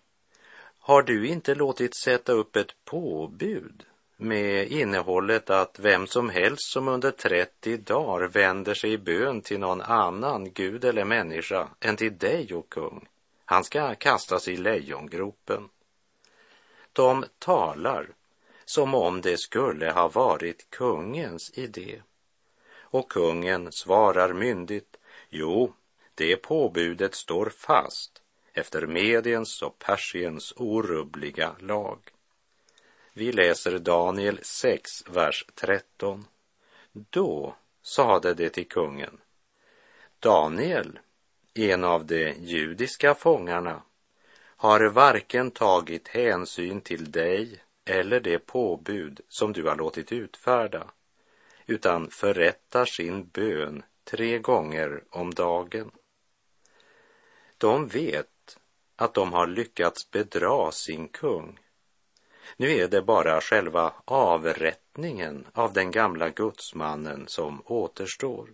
har 0.79 1.01
du 1.01 1.27
inte 1.27 1.55
låtit 1.55 1.95
sätta 1.95 2.31
upp 2.31 2.55
ett 2.55 2.75
påbud 2.85 3.85
med 4.17 4.67
innehållet 4.67 5.49
att 5.49 5.79
vem 5.79 6.07
som 6.07 6.29
helst 6.29 6.71
som 6.71 6.87
under 6.87 7.11
30 7.11 7.77
dagar 7.77 8.27
vänder 8.27 8.73
sig 8.73 8.93
i 8.93 8.97
bön 8.97 9.41
till 9.41 9.59
någon 9.59 9.81
annan 9.81 10.53
gud 10.53 10.85
eller 10.85 11.05
människa 11.05 11.67
än 11.79 11.95
till 11.95 12.17
dig, 12.17 12.53
och 12.53 12.69
kung, 12.69 13.07
han 13.49 13.63
ska 13.63 13.95
kastas 13.95 14.47
i 14.47 14.57
lejongropen. 14.57 15.69
De 16.93 17.25
talar 17.39 18.07
som 18.65 18.95
om 18.95 19.21
det 19.21 19.37
skulle 19.37 19.91
ha 19.91 20.07
varit 20.07 20.69
kungens 20.69 21.51
idé. 21.57 22.01
Och 22.71 23.11
kungen 23.11 23.71
svarar 23.71 24.33
myndigt, 24.33 24.97
jo, 25.29 25.73
det 26.15 26.35
påbudet 26.35 27.15
står 27.15 27.49
fast 27.49 28.21
efter 28.53 28.87
Mediens 28.87 29.61
och 29.61 29.79
Persiens 29.79 30.53
orubbliga 30.55 31.55
lag. 31.59 31.99
Vi 33.13 33.31
läser 33.31 33.79
Daniel 33.79 34.39
6, 34.43 35.07
vers 35.07 35.45
13. 35.55 36.25
Då 36.91 37.55
sade 37.81 38.33
det 38.33 38.49
till 38.49 38.67
kungen. 38.67 39.21
Daniel, 40.19 40.99
en 41.59 41.83
av 41.83 42.05
de 42.05 42.31
judiska 42.31 43.15
fångarna, 43.15 43.81
har 44.39 44.89
varken 44.89 45.51
tagit 45.51 46.07
hänsyn 46.07 46.81
till 46.81 47.11
dig 47.11 47.63
eller 47.85 48.19
det 48.19 48.39
påbud 48.39 49.21
som 49.27 49.53
du 49.53 49.63
har 49.63 49.75
låtit 49.75 50.11
utfärda, 50.11 50.91
utan 51.65 52.09
förrättar 52.09 52.85
sin 52.85 53.27
bön 53.27 53.83
tre 54.03 54.39
gånger 54.39 55.03
om 55.09 55.33
dagen. 55.33 55.91
De 57.57 57.87
vet 57.87 58.59
att 58.95 59.13
de 59.13 59.33
har 59.33 59.47
lyckats 59.47 60.11
bedra 60.11 60.71
sin 60.71 61.07
kung. 61.07 61.59
Nu 62.57 62.71
är 62.71 62.87
det 62.87 63.01
bara 63.01 63.41
själva 63.41 63.93
avrättningen 64.05 65.47
av 65.53 65.73
den 65.73 65.91
gamla 65.91 66.29
gudsmannen 66.29 67.27
som 67.27 67.61
återstår. 67.65 68.49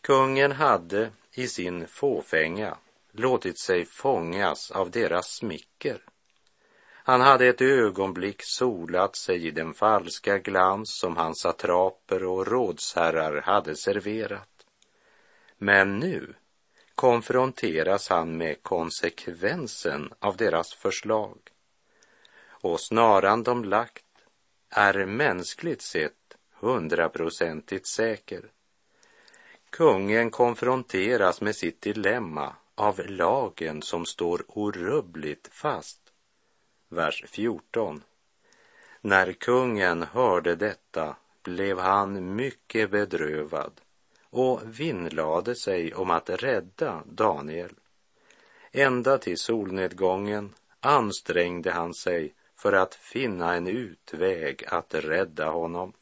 Kungen 0.00 0.52
hade 0.52 1.10
i 1.34 1.48
sin 1.48 1.88
fåfänga 1.88 2.76
låtit 3.12 3.58
sig 3.58 3.84
fångas 3.84 4.70
av 4.70 4.90
deras 4.90 5.26
smicker. 5.26 6.02
Han 7.06 7.20
hade 7.20 7.46
ett 7.46 7.60
ögonblick 7.60 8.42
solat 8.42 9.16
sig 9.16 9.46
i 9.46 9.50
den 9.50 9.74
falska 9.74 10.38
glans 10.38 10.98
som 10.98 11.16
hans 11.16 11.40
satraper 11.40 12.24
och 12.24 12.46
rådsherrar 12.46 13.40
hade 13.40 13.76
serverat. 13.76 14.66
Men 15.58 15.98
nu 15.98 16.34
konfronteras 16.94 18.08
han 18.08 18.36
med 18.36 18.62
konsekvensen 18.62 20.12
av 20.18 20.36
deras 20.36 20.74
förslag. 20.74 21.38
Och 22.48 22.80
snaran 22.80 23.42
de 23.42 23.64
lagt 23.64 24.04
är 24.70 25.06
mänskligt 25.06 25.82
sett 25.82 26.36
hundraprocentigt 26.52 27.88
säker. 27.88 28.50
Kungen 29.76 30.30
konfronteras 30.30 31.40
med 31.40 31.56
sitt 31.56 31.80
dilemma 31.80 32.56
av 32.74 33.00
lagen 33.08 33.82
som 33.82 34.06
står 34.06 34.44
orubbligt 34.48 35.48
fast. 35.52 36.00
Vers 36.88 37.24
14. 37.28 38.02
När 39.00 39.32
kungen 39.32 40.02
hörde 40.02 40.54
detta 40.54 41.16
blev 41.42 41.78
han 41.78 42.36
mycket 42.36 42.90
bedrövad 42.90 43.80
och 44.30 44.60
vinnlade 44.64 45.54
sig 45.56 45.94
om 45.94 46.10
att 46.10 46.30
rädda 46.30 47.02
Daniel. 47.06 47.74
Ända 48.72 49.18
till 49.18 49.38
solnedgången 49.38 50.54
ansträngde 50.80 51.70
han 51.70 51.94
sig 51.94 52.34
för 52.56 52.72
att 52.72 52.94
finna 52.94 53.54
en 53.54 53.66
utväg 53.66 54.64
att 54.66 54.94
rädda 54.94 55.50
honom. 55.50 55.92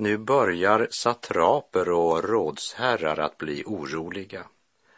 Nu 0.00 0.18
börjar 0.18 0.88
satraper 0.90 1.90
och 1.90 2.24
rådsherrar 2.24 3.18
att 3.18 3.38
bli 3.38 3.62
oroliga. 3.66 4.46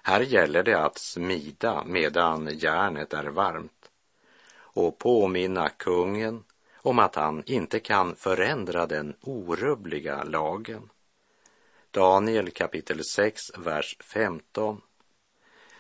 Här 0.03 0.21
gäller 0.21 0.63
det 0.63 0.85
att 0.85 0.99
smida 0.99 1.85
medan 1.87 2.59
järnet 2.59 3.15
är 3.15 3.25
varmt 3.25 3.91
och 4.55 4.99
påminna 4.99 5.69
kungen 5.69 6.45
om 6.77 6.99
att 6.99 7.15
han 7.15 7.43
inte 7.47 7.81
kan 7.81 8.17
förändra 8.17 8.87
den 8.87 9.15
orubbliga 9.21 10.25
lagen. 10.25 10.91
Daniel 11.91 12.51
kapitel 12.51 13.05
6, 13.05 13.41
vers 13.59 13.97
15. 14.01 14.81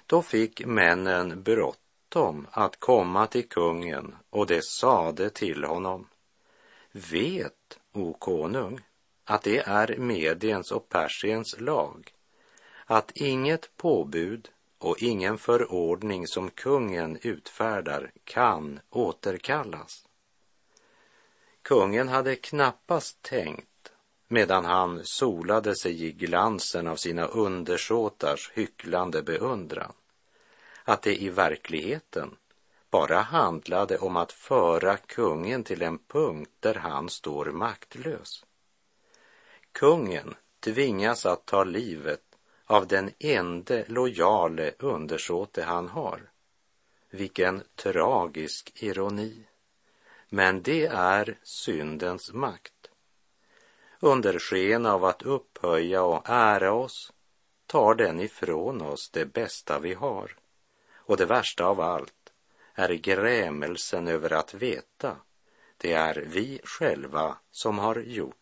Då 0.06 0.22
fick 0.22 0.66
männen 0.66 1.42
bråttom 1.42 2.46
att 2.50 2.80
komma 2.80 3.26
till 3.26 3.48
kungen 3.48 4.14
och 4.30 4.46
det 4.46 4.64
sade 4.64 5.30
till 5.30 5.64
honom. 5.64 6.08
Vet, 6.92 7.78
o 7.92 8.12
konung, 8.12 8.80
att 9.24 9.42
det 9.42 9.58
är 9.58 9.96
Mediens 9.96 10.72
och 10.72 10.88
Persiens 10.88 11.60
lag 11.60 12.12
att 12.86 13.10
inget 13.14 13.76
påbud 13.76 14.50
och 14.78 15.02
ingen 15.02 15.38
förordning 15.38 16.26
som 16.26 16.50
kungen 16.50 17.18
utfärdar 17.22 18.10
kan 18.24 18.80
återkallas. 18.90 20.08
Kungen 21.62 22.08
hade 22.08 22.36
knappast 22.36 23.22
tänkt 23.22 23.92
medan 24.28 24.64
han 24.64 25.00
solade 25.04 25.76
sig 25.76 26.04
i 26.04 26.12
glansen 26.12 26.86
av 26.86 26.96
sina 26.96 27.26
undersåtars 27.26 28.50
hycklande 28.54 29.22
beundran, 29.22 29.92
att 30.84 31.02
det 31.02 31.22
i 31.22 31.28
verkligheten 31.28 32.36
bara 32.90 33.20
handlade 33.20 33.98
om 33.98 34.16
att 34.16 34.32
föra 34.32 34.96
kungen 34.96 35.64
till 35.64 35.82
en 35.82 35.98
punkt 35.98 36.50
där 36.60 36.74
han 36.74 37.08
står 37.08 37.44
maktlös. 37.44 38.44
Kungen 39.72 40.34
tvingas 40.60 41.26
att 41.26 41.46
ta 41.46 41.64
livet 41.64 42.22
av 42.64 42.86
den 42.86 43.10
ende 43.18 43.84
lojale 43.88 44.74
undersåte 44.78 45.62
han 45.62 45.88
har. 45.88 46.30
Vilken 47.10 47.62
tragisk 47.74 48.72
ironi. 48.74 49.46
Men 50.28 50.62
det 50.62 50.86
är 50.86 51.38
syndens 51.42 52.32
makt 52.32 52.90
under 54.04 54.38
sken 54.38 54.86
av 54.86 55.04
att 55.04 55.22
upphöja 55.22 56.02
och 56.02 56.22
ära 56.28 56.72
oss 56.72 57.12
tar 57.66 57.94
den 57.94 58.20
ifrån 58.20 58.82
oss 58.82 59.10
det 59.10 59.26
bästa 59.26 59.78
vi 59.78 59.94
har. 59.94 60.36
Och 60.94 61.16
det 61.16 61.26
värsta 61.26 61.66
av 61.66 61.80
allt 61.80 62.32
är 62.74 62.94
grämelsen 62.94 64.08
över 64.08 64.32
att 64.32 64.54
veta 64.54 65.16
det 65.76 65.92
är 65.92 66.14
vi 66.14 66.60
själva 66.64 67.36
som 67.50 67.78
har 67.78 67.96
gjort 67.96 68.41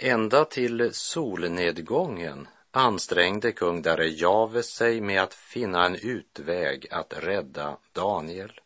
Ända 0.00 0.44
till 0.44 0.94
solnedgången 0.94 2.48
ansträngde 2.70 3.52
kung 3.52 3.82
Darejave 3.82 4.62
sig 4.62 5.00
med 5.00 5.22
att 5.22 5.34
finna 5.34 5.86
en 5.86 5.94
utväg 5.94 6.86
att 6.90 7.14
rädda 7.16 7.76
Daniel. 7.92 8.60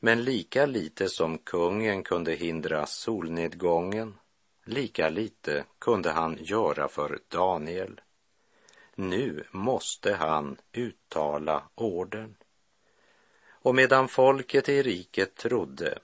Men 0.00 0.24
lika 0.24 0.66
lite 0.66 1.08
som 1.08 1.38
kungen 1.38 2.02
kunde 2.02 2.32
hindra 2.32 2.86
solnedgången, 2.86 4.14
lika 4.64 5.08
lite 5.08 5.64
kunde 5.78 6.10
han 6.10 6.38
göra 6.40 6.88
för 6.88 7.18
Daniel. 7.28 8.00
Nu 8.94 9.44
måste 9.50 10.14
han 10.14 10.56
uttala 10.72 11.62
orden. 11.74 12.36
Och 13.48 13.74
medan 13.74 14.08
folket 14.08 14.68
i 14.68 14.82
riket 14.82 15.34
trodde 15.36 15.98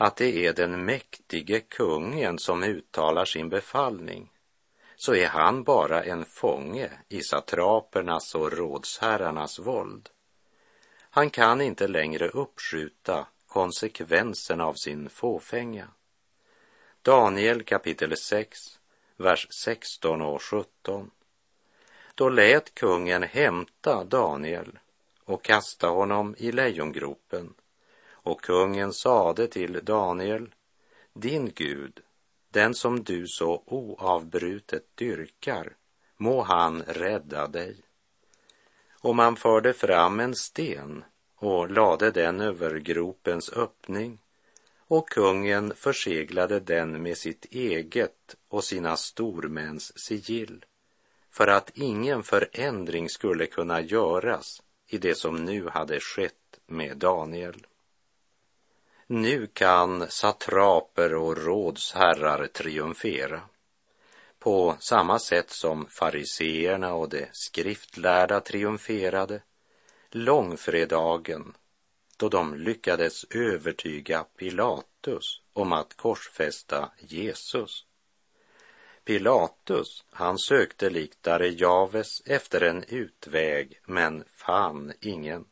att 0.00 0.16
det 0.16 0.46
är 0.46 0.52
den 0.52 0.84
mäktige 0.84 1.60
kungen 1.60 2.38
som 2.38 2.62
uttalar 2.62 3.24
sin 3.24 3.48
befallning, 3.48 4.30
så 4.96 5.14
är 5.14 5.28
han 5.28 5.62
bara 5.62 6.04
en 6.04 6.24
fånge 6.24 6.90
i 7.08 7.22
satrapernas 7.22 8.34
och 8.34 8.52
rådsherrarnas 8.52 9.58
våld. 9.58 10.08
Han 11.10 11.30
kan 11.30 11.60
inte 11.60 11.88
längre 11.88 12.28
uppskjuta 12.28 13.26
konsekvenserna 13.46 14.66
av 14.66 14.74
sin 14.74 15.08
fåfänga. 15.08 15.88
Daniel 17.02 17.62
kapitel 17.62 18.16
6, 18.16 18.58
vers 19.16 19.46
16 19.50 20.22
och 20.22 20.42
17. 20.42 21.10
Då 22.14 22.28
lät 22.28 22.74
kungen 22.74 23.22
hämta 23.22 24.04
Daniel 24.04 24.78
och 25.24 25.44
kasta 25.44 25.88
honom 25.88 26.34
i 26.38 26.52
lejongropen 26.52 27.54
och 28.22 28.40
kungen 28.40 28.92
sade 28.92 29.46
till 29.46 29.80
Daniel, 29.82 30.54
din 31.14 31.52
Gud, 31.54 32.00
den 32.50 32.74
som 32.74 33.02
du 33.02 33.26
så 33.26 33.62
oavbrutet 33.66 34.84
dyrkar, 34.94 35.76
må 36.16 36.42
han 36.42 36.82
rädda 36.82 37.46
dig. 37.46 37.76
Och 39.02 39.16
man 39.16 39.36
förde 39.36 39.72
fram 39.72 40.20
en 40.20 40.34
sten 40.34 41.04
och 41.36 41.70
lade 41.70 42.10
den 42.10 42.40
över 42.40 42.78
gropens 42.78 43.52
öppning 43.52 44.18
och 44.90 45.08
kungen 45.08 45.74
förseglade 45.74 46.60
den 46.60 47.02
med 47.02 47.18
sitt 47.18 47.44
eget 47.44 48.36
och 48.48 48.64
sina 48.64 48.96
stormäns 48.96 49.98
sigill 49.98 50.64
för 51.30 51.46
att 51.46 51.70
ingen 51.74 52.22
förändring 52.22 53.08
skulle 53.08 53.46
kunna 53.46 53.80
göras 53.80 54.62
i 54.86 54.98
det 54.98 55.14
som 55.14 55.44
nu 55.44 55.68
hade 55.68 56.00
skett 56.00 56.60
med 56.66 56.96
Daniel. 56.96 57.66
Nu 59.12 59.46
kan 59.46 60.10
satraper 60.10 61.14
och 61.14 61.36
rådsherrar 61.36 62.46
triumfera 62.46 63.40
på 64.38 64.76
samma 64.80 65.18
sätt 65.18 65.50
som 65.50 65.86
fariseerna 65.86 66.94
och 66.94 67.08
de 67.08 67.26
skriftlärda 67.32 68.40
triumferade 68.40 69.42
långfredagen 70.10 71.54
då 72.16 72.28
de 72.28 72.54
lyckades 72.54 73.24
övertyga 73.24 74.24
Pilatus 74.36 75.42
om 75.52 75.72
att 75.72 75.96
korsfästa 75.96 76.90
Jesus. 76.98 77.86
Pilatus, 79.04 80.04
han 80.10 80.38
sökte 80.38 80.90
likt 80.90 81.22
Darejaves 81.22 82.22
efter 82.26 82.60
en 82.60 82.84
utväg 82.88 83.80
men 83.86 84.24
fann 84.28 84.92
ingen. 85.00 85.44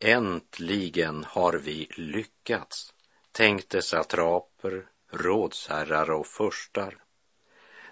Äntligen 0.00 1.24
har 1.24 1.52
vi 1.52 1.88
lyckats, 1.96 2.94
tänkte 3.32 3.82
satraper, 3.82 4.86
rådsherrar 5.10 6.10
och 6.10 6.26
förstar. 6.26 6.96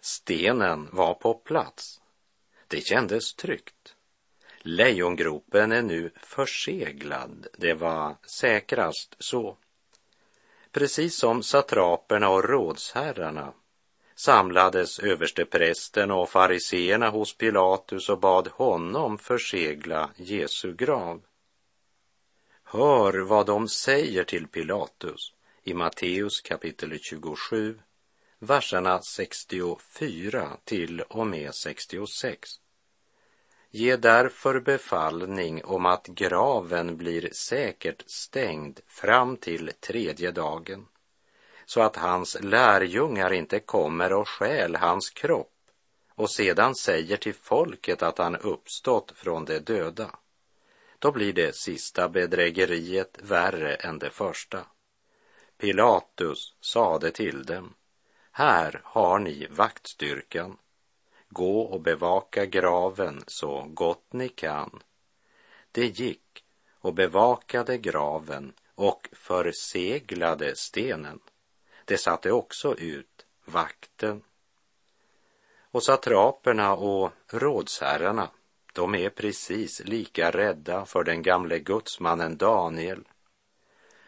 Stenen 0.01 0.88
var 0.92 1.14
på 1.14 1.35
plats. 1.35 2.01
Det 2.69 2.81
kändes 2.81 3.35
tryggt. 3.35 3.97
Lejongropen 4.59 5.73
är 5.73 5.83
nu 5.83 6.11
förseglad. 6.23 7.47
Det 7.59 7.75
var 7.75 8.16
säkrast 8.40 9.16
så. 9.19 9.57
Precis 10.73 11.16
som 11.16 11.42
satraperna 11.42 12.29
och 12.29 12.45
rådsherrarna 12.45 13.53
samlades 14.14 14.99
översteprästen 14.99 16.11
och 16.11 16.29
fariseerna 16.29 17.11
hos 17.11 17.37
Pilatus 17.37 18.09
och 18.09 18.21
bad 18.21 18.49
honom 18.49 19.19
försegla 19.19 20.11
Jesu 20.16 20.75
grav. 20.75 21.23
Hör 22.77 23.19
vad 23.19 23.47
de 23.47 23.69
säger 23.69 24.25
till 24.25 24.47
Pilatus 24.47 25.33
i 25.62 25.75
Matteus 25.75 26.41
kapitel 26.41 26.99
27, 26.99 27.79
verserna 28.39 29.03
64 29.03 30.57
till 30.65 31.01
och 31.01 31.27
med 31.27 31.55
66. 31.55 32.51
Ge 33.71 33.97
därför 33.97 34.61
befallning 34.61 35.65
om 35.65 35.87
att 35.87 36.07
graven 36.07 36.97
blir 36.97 37.31
säkert 37.33 38.03
stängd 38.07 38.81
fram 38.87 39.37
till 39.37 39.73
tredje 39.81 40.31
dagen, 40.31 40.87
så 41.67 41.81
att 41.81 41.97
hans 41.97 42.37
lärjungar 42.41 43.33
inte 43.33 43.61
kommer 43.61 44.12
och 44.12 44.29
stjäl 44.29 44.77
hans 44.77 45.11
kropp 45.11 45.55
och 46.15 46.31
sedan 46.31 46.75
säger 46.75 47.17
till 47.17 47.35
folket 47.35 48.03
att 48.03 48.19
han 48.19 48.37
uppstått 48.37 49.12
från 49.17 49.45
de 49.45 49.59
döda. 49.59 50.11
Då 50.99 51.13
blir 51.13 51.33
det 51.33 51.57
sista 51.57 52.09
bedrägeriet 52.09 53.19
värre 53.23 53.75
än 53.75 53.99
det 53.99 54.11
första. 54.11 54.67
Pilatus 55.59 56.55
sade 56.61 57.11
till 57.11 57.45
dem, 57.45 57.75
här 58.31 58.81
har 58.85 59.19
ni 59.19 59.47
vaktstyrkan. 59.51 60.59
Gå 61.29 61.61
och 61.61 61.81
bevaka 61.81 62.47
graven 62.47 63.25
så 63.27 63.63
gott 63.69 64.13
ni 64.13 64.29
kan. 64.29 64.83
Det 65.73 65.87
gick 65.87 66.45
och 66.81 66.95
bevakade 66.95 67.79
graven 67.79 68.53
och 68.75 69.09
förseglade 69.13 70.57
stenen. 70.57 71.21
Det 71.85 71.99
satte 71.99 72.33
också 72.33 72.77
ut 72.77 73.27
vakten. 73.45 74.23
Och 75.71 75.83
satraperna 75.83 76.75
och 76.75 77.11
rådsherrarna, 77.29 78.31
de 78.77 78.95
är 78.95 79.11
precis 79.11 79.81
lika 79.85 80.31
rädda 80.31 80.85
för 80.85 81.05
den 81.05 81.23
gamle 81.23 81.59
gudsmannen 81.59 82.37
Daniel. 82.37 83.09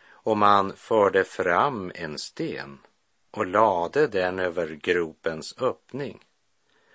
Och 0.06 0.36
man 0.36 0.76
förde 0.76 1.24
fram 1.24 1.92
en 1.94 2.18
sten 2.18 2.78
och 3.30 3.46
lade 3.46 4.06
den 4.06 4.38
över 4.38 4.68
gropens 4.68 5.58
öppning 5.58 6.24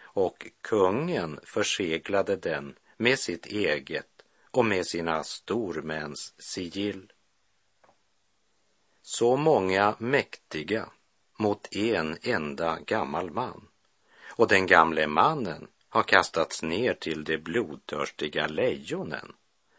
och 0.01 0.47
kungen 0.61 1.39
förseglade 1.43 2.35
den 2.35 2.75
med 2.97 3.19
sitt 3.19 3.45
eget 3.45 4.23
och 4.51 4.65
med 4.65 4.85
sina 4.85 5.23
stormäns 5.23 6.33
sigill. 6.37 7.11
Så 9.01 9.35
många 9.35 9.95
mäktiga 9.99 10.89
mot 11.39 11.75
en 11.75 12.17
enda 12.21 12.79
gammal 12.79 13.31
man. 13.31 13.67
Och 14.35 14.47
den 14.47 14.67
gamle 14.67 15.07
mannen 15.07 15.67
har 15.93 16.03
kastats 16.03 16.63
ner 16.63 16.93
till 16.93 17.23
de 17.23 17.37
blodtörstiga 17.37 18.47
lejonen. 18.47 19.33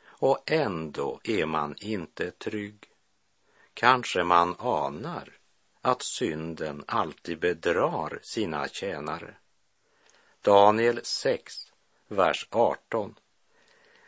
Och 0.06 0.42
ändå 0.46 1.20
är 1.24 1.46
man 1.46 1.74
inte 1.78 2.30
trygg. 2.30 2.90
Kanske 3.74 4.24
man 4.24 4.56
anar 4.58 5.28
att 5.80 6.02
synden 6.02 6.84
alltid 6.86 7.38
bedrar 7.38 8.18
sina 8.22 8.68
tjänare. 8.68 9.34
Daniel 10.42 11.00
6, 11.02 11.54
vers 12.08 12.48
18. 12.50 13.14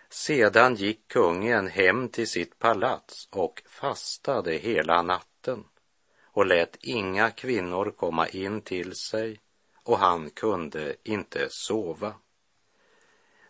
Sedan 0.08 0.74
gick 0.74 1.08
kungen 1.08 1.66
hem 1.66 2.08
till 2.08 2.28
sitt 2.28 2.58
palats 2.58 3.28
och 3.30 3.62
fastade 3.66 4.54
hela 4.54 5.02
natten 5.02 5.64
och 6.22 6.46
lät 6.46 6.76
inga 6.80 7.30
kvinnor 7.30 7.90
komma 7.96 8.28
in 8.28 8.60
till 8.60 8.94
sig 8.94 9.40
och 9.86 9.98
han 9.98 10.30
kunde 10.30 10.96
inte 11.02 11.48
sova. 11.50 12.14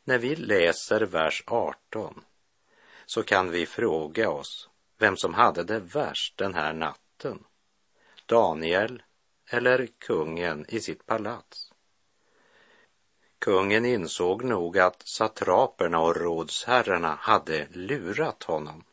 När 0.04 0.18
vi 0.18 0.36
läser 0.36 1.00
vers 1.00 1.42
18 1.46 2.24
så 3.06 3.22
kan 3.22 3.50
vi 3.50 3.66
fråga 3.66 4.30
oss 4.30 4.68
vem 4.98 5.16
som 5.16 5.34
hade 5.34 5.64
det 5.64 5.78
värst 5.78 6.36
den 6.36 6.54
här 6.54 6.72
natten. 6.72 7.44
Daniel 8.26 9.02
eller 9.50 9.88
kungen 9.98 10.66
i 10.68 10.80
sitt 10.80 11.06
palats. 11.06 11.72
Kungen 13.38 13.84
insåg 13.84 14.44
nog 14.44 14.78
att 14.78 15.08
satraperna 15.08 16.00
och 16.00 16.16
rådsherrarna 16.16 17.14
hade 17.14 17.66
lurat 17.70 18.42
honom. 18.42 18.84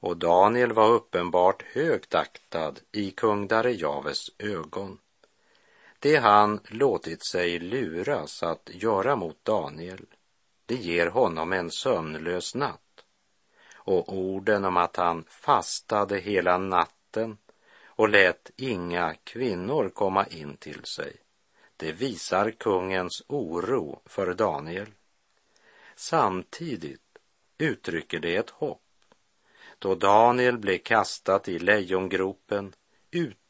Och 0.00 0.16
Daniel 0.16 0.72
var 0.72 0.88
uppenbart 0.88 1.62
högt 1.62 2.14
aktad 2.14 2.74
i 2.92 3.10
kung 3.10 3.46
Darejaves 3.46 4.30
ögon. 4.38 4.98
Det 6.06 6.16
han 6.16 6.60
låtit 6.68 7.24
sig 7.24 7.58
luras 7.58 8.42
att 8.42 8.70
göra 8.72 9.16
mot 9.16 9.44
Daniel, 9.44 10.06
det 10.66 10.74
ger 10.74 11.06
honom 11.06 11.52
en 11.52 11.70
sömnlös 11.70 12.54
natt. 12.54 13.04
Och 13.74 14.12
orden 14.12 14.64
om 14.64 14.76
att 14.76 14.96
han 14.96 15.24
fastade 15.28 16.18
hela 16.18 16.58
natten 16.58 17.38
och 17.84 18.08
lät 18.08 18.50
inga 18.56 19.14
kvinnor 19.24 19.88
komma 19.88 20.26
in 20.26 20.56
till 20.56 20.84
sig, 20.84 21.16
det 21.76 21.92
visar 21.92 22.50
kungens 22.50 23.22
oro 23.26 24.00
för 24.04 24.34
Daniel. 24.34 24.88
Samtidigt 25.96 27.18
uttrycker 27.58 28.20
det 28.20 28.36
ett 28.36 28.50
hopp. 28.50 28.82
Då 29.78 29.94
Daniel 29.94 30.58
blev 30.58 30.78
kastad 30.78 31.40
i 31.46 31.58
lejongropen 31.58 32.72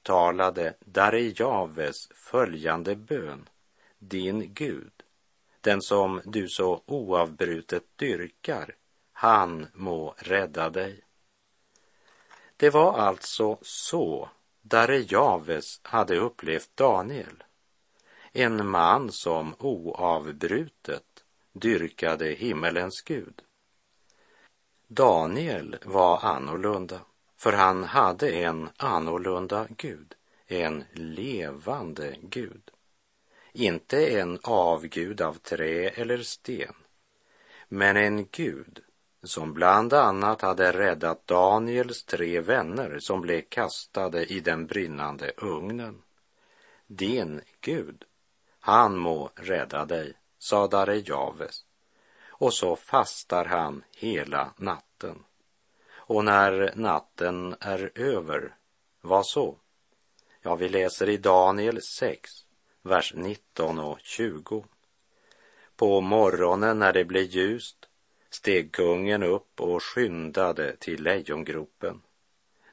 uttalade 0.07 0.75
Darejaves 0.81 2.09
följande 2.15 2.97
bön. 2.97 3.49
Din 3.99 4.55
Gud, 4.55 4.93
den 5.61 5.83
som 5.83 6.21
du 6.25 6.49
så 6.49 6.83
oavbrutet 6.87 7.85
dyrkar, 7.97 8.75
han 9.13 9.67
må 9.75 10.15
rädda 10.19 10.71
dig. 10.71 11.01
Det 12.57 12.71
var 12.71 12.99
alltså 12.99 13.59
så 13.63 14.31
Darejaves 14.63 15.81
hade 15.83 16.17
upplevt 16.19 16.71
Daniel 16.75 17.45
en 18.33 18.69
man 18.69 19.13
som 19.13 19.55
oavbrutet 19.59 21.25
dyrkade 21.53 22.27
himmelens 22.27 23.03
Gud. 23.03 23.43
Daniel 24.89 25.77
var 25.85 26.19
annorlunda, 26.19 27.01
för 27.37 27.53
han 27.53 27.85
hade 27.85 28.31
en 28.31 28.69
annorlunda 28.77 29.67
Gud, 29.77 30.15
en 30.47 30.85
levande 30.93 32.17
Gud. 32.23 32.71
Inte 33.53 34.21
en 34.21 34.39
avgud 34.43 35.21
av 35.21 35.35
trä 35.35 35.89
eller 35.89 36.23
sten, 36.23 36.75
men 37.69 37.97
en 37.97 38.27
Gud 38.27 38.81
som 39.23 39.53
bland 39.53 39.93
annat 39.93 40.43
hade 40.43 40.73
räddat 40.73 41.27
Daniels 41.27 42.05
tre 42.05 42.41
vänner 42.41 42.99
som 42.99 43.21
blev 43.21 43.41
kastade 43.41 44.27
i 44.27 44.41
den 44.41 44.67
brinnande 44.67 45.33
ugnen. 45.37 46.03
Din 46.87 47.41
Gud 47.61 48.05
han 48.67 48.97
må 48.97 49.31
rädda 49.35 49.85
dig, 49.85 50.15
sade 50.39 50.77
Darejaves. 50.77 51.65
Och 52.29 52.55
så 52.55 52.77
fastar 52.77 53.45
han 53.45 53.85
hela 53.97 54.55
natten. 54.57 55.25
Och 56.09 56.25
när 56.25 56.73
natten 56.77 57.57
är 57.61 57.91
över, 57.95 58.55
vad 59.01 59.27
så? 59.27 59.59
Ja, 60.43 60.57
vi 60.57 60.69
läser 60.69 61.09
i 61.09 61.17
Daniel 61.17 61.83
6, 61.83 62.31
vers 62.83 63.15
19 63.17 63.79
och 63.79 63.99
20. 64.01 64.65
På 65.77 66.01
morgonen 66.01 66.79
när 66.79 66.93
det 66.93 67.05
blev 67.05 67.23
ljust 67.23 67.89
steg 68.31 68.73
kungen 68.73 69.23
upp 69.23 69.61
och 69.61 69.83
skyndade 69.83 70.77
till 70.77 71.03
lejongropen. 71.03 72.03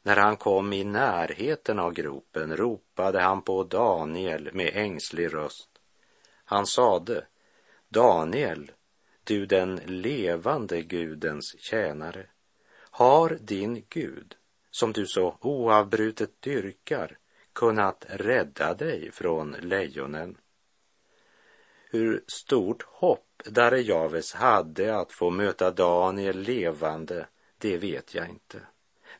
När 0.01 0.15
han 0.15 0.37
kom 0.37 0.73
i 0.73 0.83
närheten 0.83 1.79
av 1.79 1.93
gropen 1.93 2.57
ropade 2.57 3.21
han 3.21 3.41
på 3.41 3.63
Daniel 3.63 4.49
med 4.53 4.71
ängslig 4.73 5.33
röst. 5.33 5.69
Han 6.45 6.65
sade, 6.65 7.27
Daniel, 7.89 8.71
du 9.23 9.45
den 9.45 9.75
levande 9.85 10.81
Gudens 10.81 11.55
tjänare, 11.59 12.25
har 12.93 13.37
din 13.41 13.85
Gud, 13.89 14.35
som 14.71 14.93
du 14.93 15.07
så 15.07 15.37
oavbrutet 15.41 16.41
dyrkar, 16.41 17.17
kunnat 17.53 18.05
rädda 18.09 18.73
dig 18.73 19.11
från 19.11 19.51
lejonen? 19.51 20.37
Hur 21.89 22.23
stort 22.27 22.83
hopp 22.83 23.43
Darejaves 23.45 24.33
hade 24.33 24.97
att 24.97 25.11
få 25.11 25.29
möta 25.29 25.71
Daniel 25.71 26.39
levande, 26.39 27.27
det 27.57 27.77
vet 27.77 28.13
jag 28.13 28.29
inte. 28.29 28.59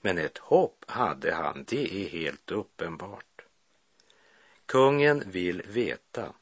Men 0.02 0.18
ett 0.18 0.38
hopp 0.38 0.86
hade 0.88 1.34
han, 1.34 1.66
det 1.68 2.04
är 2.04 2.10
helt 2.10 2.52
uppenbart. 2.52 3.46
Kungen 4.66 5.24
vill 5.26 5.62
veta 5.62 6.34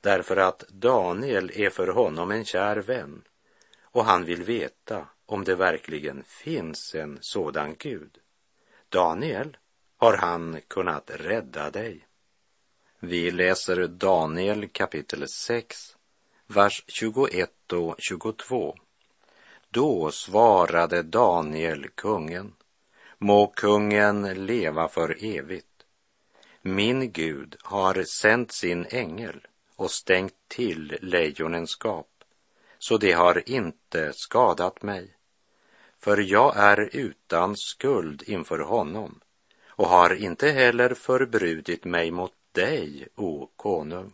därför 0.00 0.36
att 0.36 0.64
Daniel 0.68 1.50
är 1.54 1.70
för 1.70 1.88
honom 1.88 2.30
en 2.30 2.44
kär 2.44 2.76
vän 2.76 3.22
och 3.82 4.04
han 4.04 4.24
vill 4.24 4.42
veta 4.42 5.08
om 5.26 5.44
det 5.44 5.54
verkligen 5.54 6.24
finns 6.24 6.94
en 6.94 7.18
sådan 7.20 7.74
Gud. 7.78 8.18
Daniel, 8.88 9.56
har 9.96 10.16
han 10.16 10.60
kunnat 10.68 11.10
rädda 11.14 11.70
dig? 11.70 12.06
Vi 12.98 13.30
läser 13.30 13.86
Daniel 13.86 14.68
kapitel 14.68 15.28
6, 15.28 15.96
vers 16.46 16.84
21 16.86 17.72
och 17.72 17.94
22. 17.98 18.76
Då 19.70 20.10
svarade 20.10 21.02
Daniel 21.02 21.88
kungen, 21.88 22.52
må 23.18 23.46
kungen 23.46 24.46
leva 24.46 24.88
för 24.88 25.24
evigt. 25.24 25.66
Min 26.62 27.12
Gud 27.12 27.56
har 27.62 28.02
sänt 28.02 28.52
sin 28.52 28.86
ängel 28.86 29.46
och 29.76 29.90
stängt 29.90 30.34
till 30.48 30.98
lejonens 31.00 31.76
gap, 31.76 32.24
så 32.78 32.98
det 32.98 33.12
har 33.12 33.48
inte 33.48 34.12
skadat 34.12 34.82
mig. 34.82 35.13
För 36.04 36.18
jag 36.18 36.56
är 36.56 36.96
utan 36.96 37.56
skuld 37.56 38.22
inför 38.26 38.58
honom 38.58 39.20
och 39.68 39.86
har 39.86 40.14
inte 40.14 40.50
heller 40.50 40.94
förbrutit 40.94 41.84
mig 41.84 42.10
mot 42.10 42.32
dig, 42.52 43.08
o 43.14 43.50
konung. 43.56 44.12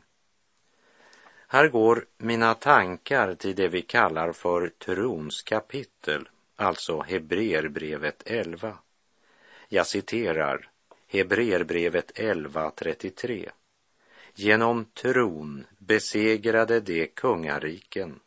Här 1.49 1.69
går 1.69 2.07
mina 2.19 2.55
tankar 2.55 3.35
till 3.35 3.55
det 3.55 3.69
vi 3.69 3.83
kallar 3.83 4.33
för 4.33 4.69
trons 4.69 5.43
kapitel, 5.43 6.29
alltså 6.57 7.01
Hebreerbrevet 7.01 8.23
11. 8.27 8.79
Jag 9.69 9.87
citerar 9.87 10.71
Hebreerbrevet 11.09 12.19
11.33. 12.19 13.51
Genom 14.35 14.85
tron 14.85 15.67
besegrade 15.79 16.81
de 16.81 17.07
kungariken, 17.07 18.21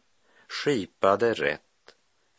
skipade 0.47 1.33
rätt, 1.33 1.61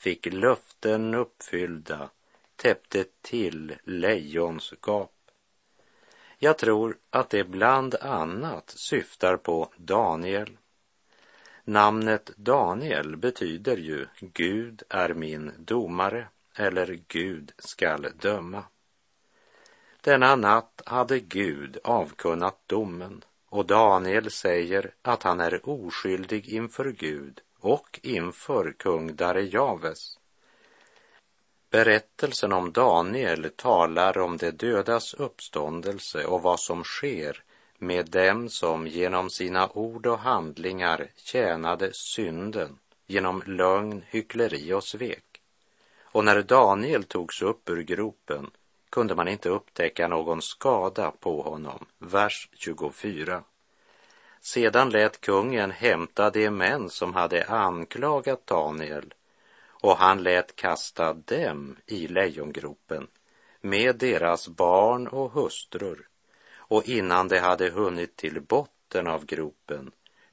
fick 0.05 0.27
löften 0.27 1.15
uppfyllda, 1.15 2.11
täppte 2.57 3.05
till 3.23 3.75
lejons 3.85 4.75
gap. 4.87 5.13
Jag 6.39 6.59
tror 6.59 6.99
att 7.11 7.31
det 7.31 7.45
bland 7.45 7.95
annat 7.95 8.71
syftar 8.71 9.37
på 9.37 9.73
Daniel. 9.77 10.57
Namnet 11.65 12.31
Daniel 12.37 13.17
betyder 13.17 13.77
ju 13.77 14.07
Gud 14.21 14.83
är 14.89 15.15
min 15.15 15.53
domare 15.59 16.29
eller 16.55 16.99
Gud 17.09 17.53
skall 17.59 18.07
döma. 18.21 18.65
Denna 20.01 20.37
natt 20.37 20.83
hade 20.87 21.21
Gud 21.21 21.79
avkunnat 21.85 22.59
domen 22.67 23.25
och 23.49 23.67
Daniel 23.67 24.31
säger 24.31 24.95
att 25.03 25.23
han 25.23 25.41
är 25.41 25.69
oskyldig 25.69 26.49
inför 26.49 26.93
Gud 26.93 27.41
och 27.65 28.01
inför 28.03 28.73
kung 28.73 29.17
Darejaves. 29.17 30.19
Berättelsen 31.71 32.53
om 32.53 32.73
Daniel 32.73 33.51
talar 33.57 34.19
om 34.19 34.37
de 34.37 34.51
dödas 34.51 35.15
uppståndelse 35.15 36.25
och 36.25 36.43
vad 36.43 36.61
som 36.61 36.85
sker 36.85 37.43
med 37.79 38.11
dem 38.11 38.49
som 38.49 38.87
genom 38.87 39.31
sina 39.31 39.69
ord 39.69 40.07
och 40.07 40.19
handlingar 40.19 41.07
tjänade 41.17 41.91
synden 41.93 42.79
genom 43.07 43.43
lögn, 43.47 44.05
hyckleri 44.09 44.73
och 44.73 44.85
svek. 44.85 45.41
Och 46.03 46.25
när 46.25 46.43
Daniel 46.43 47.05
togs 47.05 47.43
upp 47.43 47.71
ur 47.71 47.83
gropen 47.83 48.51
kunde 48.91 49.15
man 49.15 49.29
inte 49.29 49.49
upptäcka 49.49 50.09
någon 50.09 50.43
skada 50.43 51.13
på 51.21 51.43
honom. 51.43 51.87
Vers 51.99 52.49
24. 52.53 53.43
Sedan 54.45 54.91
lät 54.91 55.21
kungen 55.21 55.71
hämta 55.71 56.31
de 56.31 56.51
män 56.51 56.91
som 56.91 57.15
hade 57.15 57.45
anklagat 57.45 58.47
Daniel. 58.47 59.15
Och 59.69 59.97
han 59.97 60.23
lät 60.23 60.57
kasta 60.57 61.13
dem 61.13 61.77
i 61.87 62.07
lejongropen 62.09 63.07
med 63.61 63.97
deras 63.97 64.49
barn 64.49 65.09
och 65.09 65.33
hustrur. 65.33 66.09
Och 66.57 66.89
innan 66.89 67.29
de 67.29 67.39
hade 67.39 67.71
hunnit 67.71 68.17
till 68.17 68.41
botten 68.41 69.07
av 69.07 69.27
gropen 69.27 69.93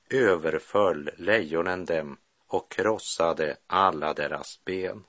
överföll 0.10 1.10
lejonen 1.18 1.86
dem 1.86 2.18
och 2.48 2.72
krossade 2.72 3.58
alla 3.68 4.14
deras 4.14 4.60
ben. 4.66 5.04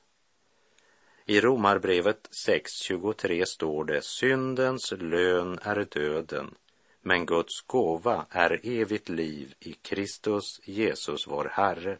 I 1.25 1.41
Romarbrevet 1.41 2.29
6.23 2.47 3.45
står 3.45 3.85
det 3.85 4.05
syndens 4.05 4.93
lön 4.99 5.59
är 5.63 5.87
döden, 5.91 6.55
men 7.03 7.27
Guds 7.27 7.61
gåva 7.67 8.27
är 8.31 8.61
evigt 8.63 9.09
liv 9.09 9.55
i 9.61 9.73
Kristus 9.73 10.61
Jesus 10.65 11.27
vår 11.27 11.51
Herre. 11.53 11.99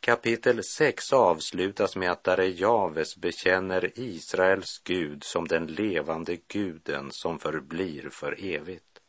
Kapitel 0.00 0.64
6 0.64 1.12
avslutas 1.12 1.96
med 1.96 2.10
att 2.10 2.24
Darejaves 2.24 3.16
bekänner 3.16 3.90
Israels 3.94 4.80
Gud 4.84 5.24
som 5.24 5.48
den 5.48 5.66
levande 5.66 6.36
guden 6.48 7.08
som 7.12 7.38
förblir 7.38 8.08
för 8.10 8.44
evigt. 8.44 9.00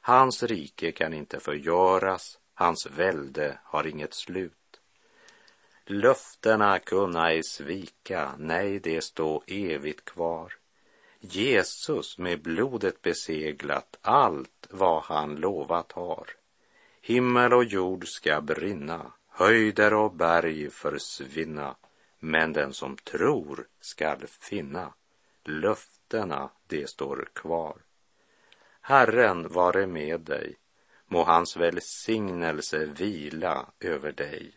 Hans 0.00 0.42
rike 0.42 0.92
kan 0.92 1.14
inte 1.14 1.40
förgöras, 1.40 2.38
hans 2.54 2.86
välde 2.86 3.58
har 3.64 3.86
inget 3.86 4.14
slut. 4.14 4.52
Löftena 5.86 6.78
kunna 6.78 7.30
ej 7.30 7.42
svika, 7.42 8.34
nej, 8.38 8.80
det 8.80 9.04
står 9.04 9.42
evigt 9.46 10.04
kvar. 10.04 10.59
Jesus 11.20 12.18
med 12.18 12.42
blodet 12.42 13.02
beseglat 13.02 13.98
allt 14.02 14.66
vad 14.70 15.02
han 15.02 15.36
lovat 15.36 15.92
har. 15.92 16.26
Himmel 17.00 17.52
och 17.52 17.64
jord 17.64 18.08
ska 18.08 18.40
brinna, 18.40 19.12
höjder 19.28 19.94
och 19.94 20.14
berg 20.14 20.70
försvinna, 20.70 21.76
men 22.18 22.52
den 22.52 22.72
som 22.72 22.96
tror 22.96 23.68
skall 23.80 24.26
finna. 24.26 24.94
Löftena, 25.44 26.50
det 26.66 26.90
står 26.90 27.28
kvar. 27.32 27.76
Herren 28.80 29.48
vare 29.48 29.86
med 29.86 30.20
dig, 30.20 30.56
må 31.06 31.24
hans 31.24 31.56
välsignelse 31.56 32.84
vila 32.84 33.72
över 33.80 34.12
dig 34.12 34.52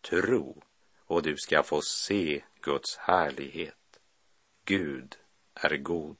tro 0.00 0.62
och 1.06 1.22
du 1.22 1.36
ska 1.36 1.62
få 1.62 1.80
se 1.82 2.42
Guds 2.60 2.96
härlighet. 2.96 4.00
Gud 4.64 5.16
är 5.66 5.76
god. 5.76 6.16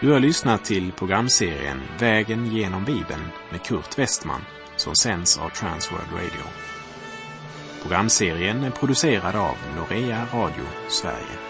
Du 0.00 0.12
har 0.12 0.20
lyssnat 0.20 0.64
till 0.64 0.92
programserien 0.92 1.82
Vägen 1.98 2.46
genom 2.46 2.84
Bibeln 2.84 3.28
med 3.50 3.62
Kurt 3.62 3.98
Westman 3.98 4.40
som 4.76 4.94
sänds 4.94 5.38
av 5.38 5.48
Transworld 5.48 6.12
Radio. 6.12 6.46
Programserien 7.82 8.64
är 8.64 8.70
producerad 8.70 9.36
av 9.36 9.56
Norea 9.76 10.26
Radio 10.32 10.64
Sverige. 10.88 11.49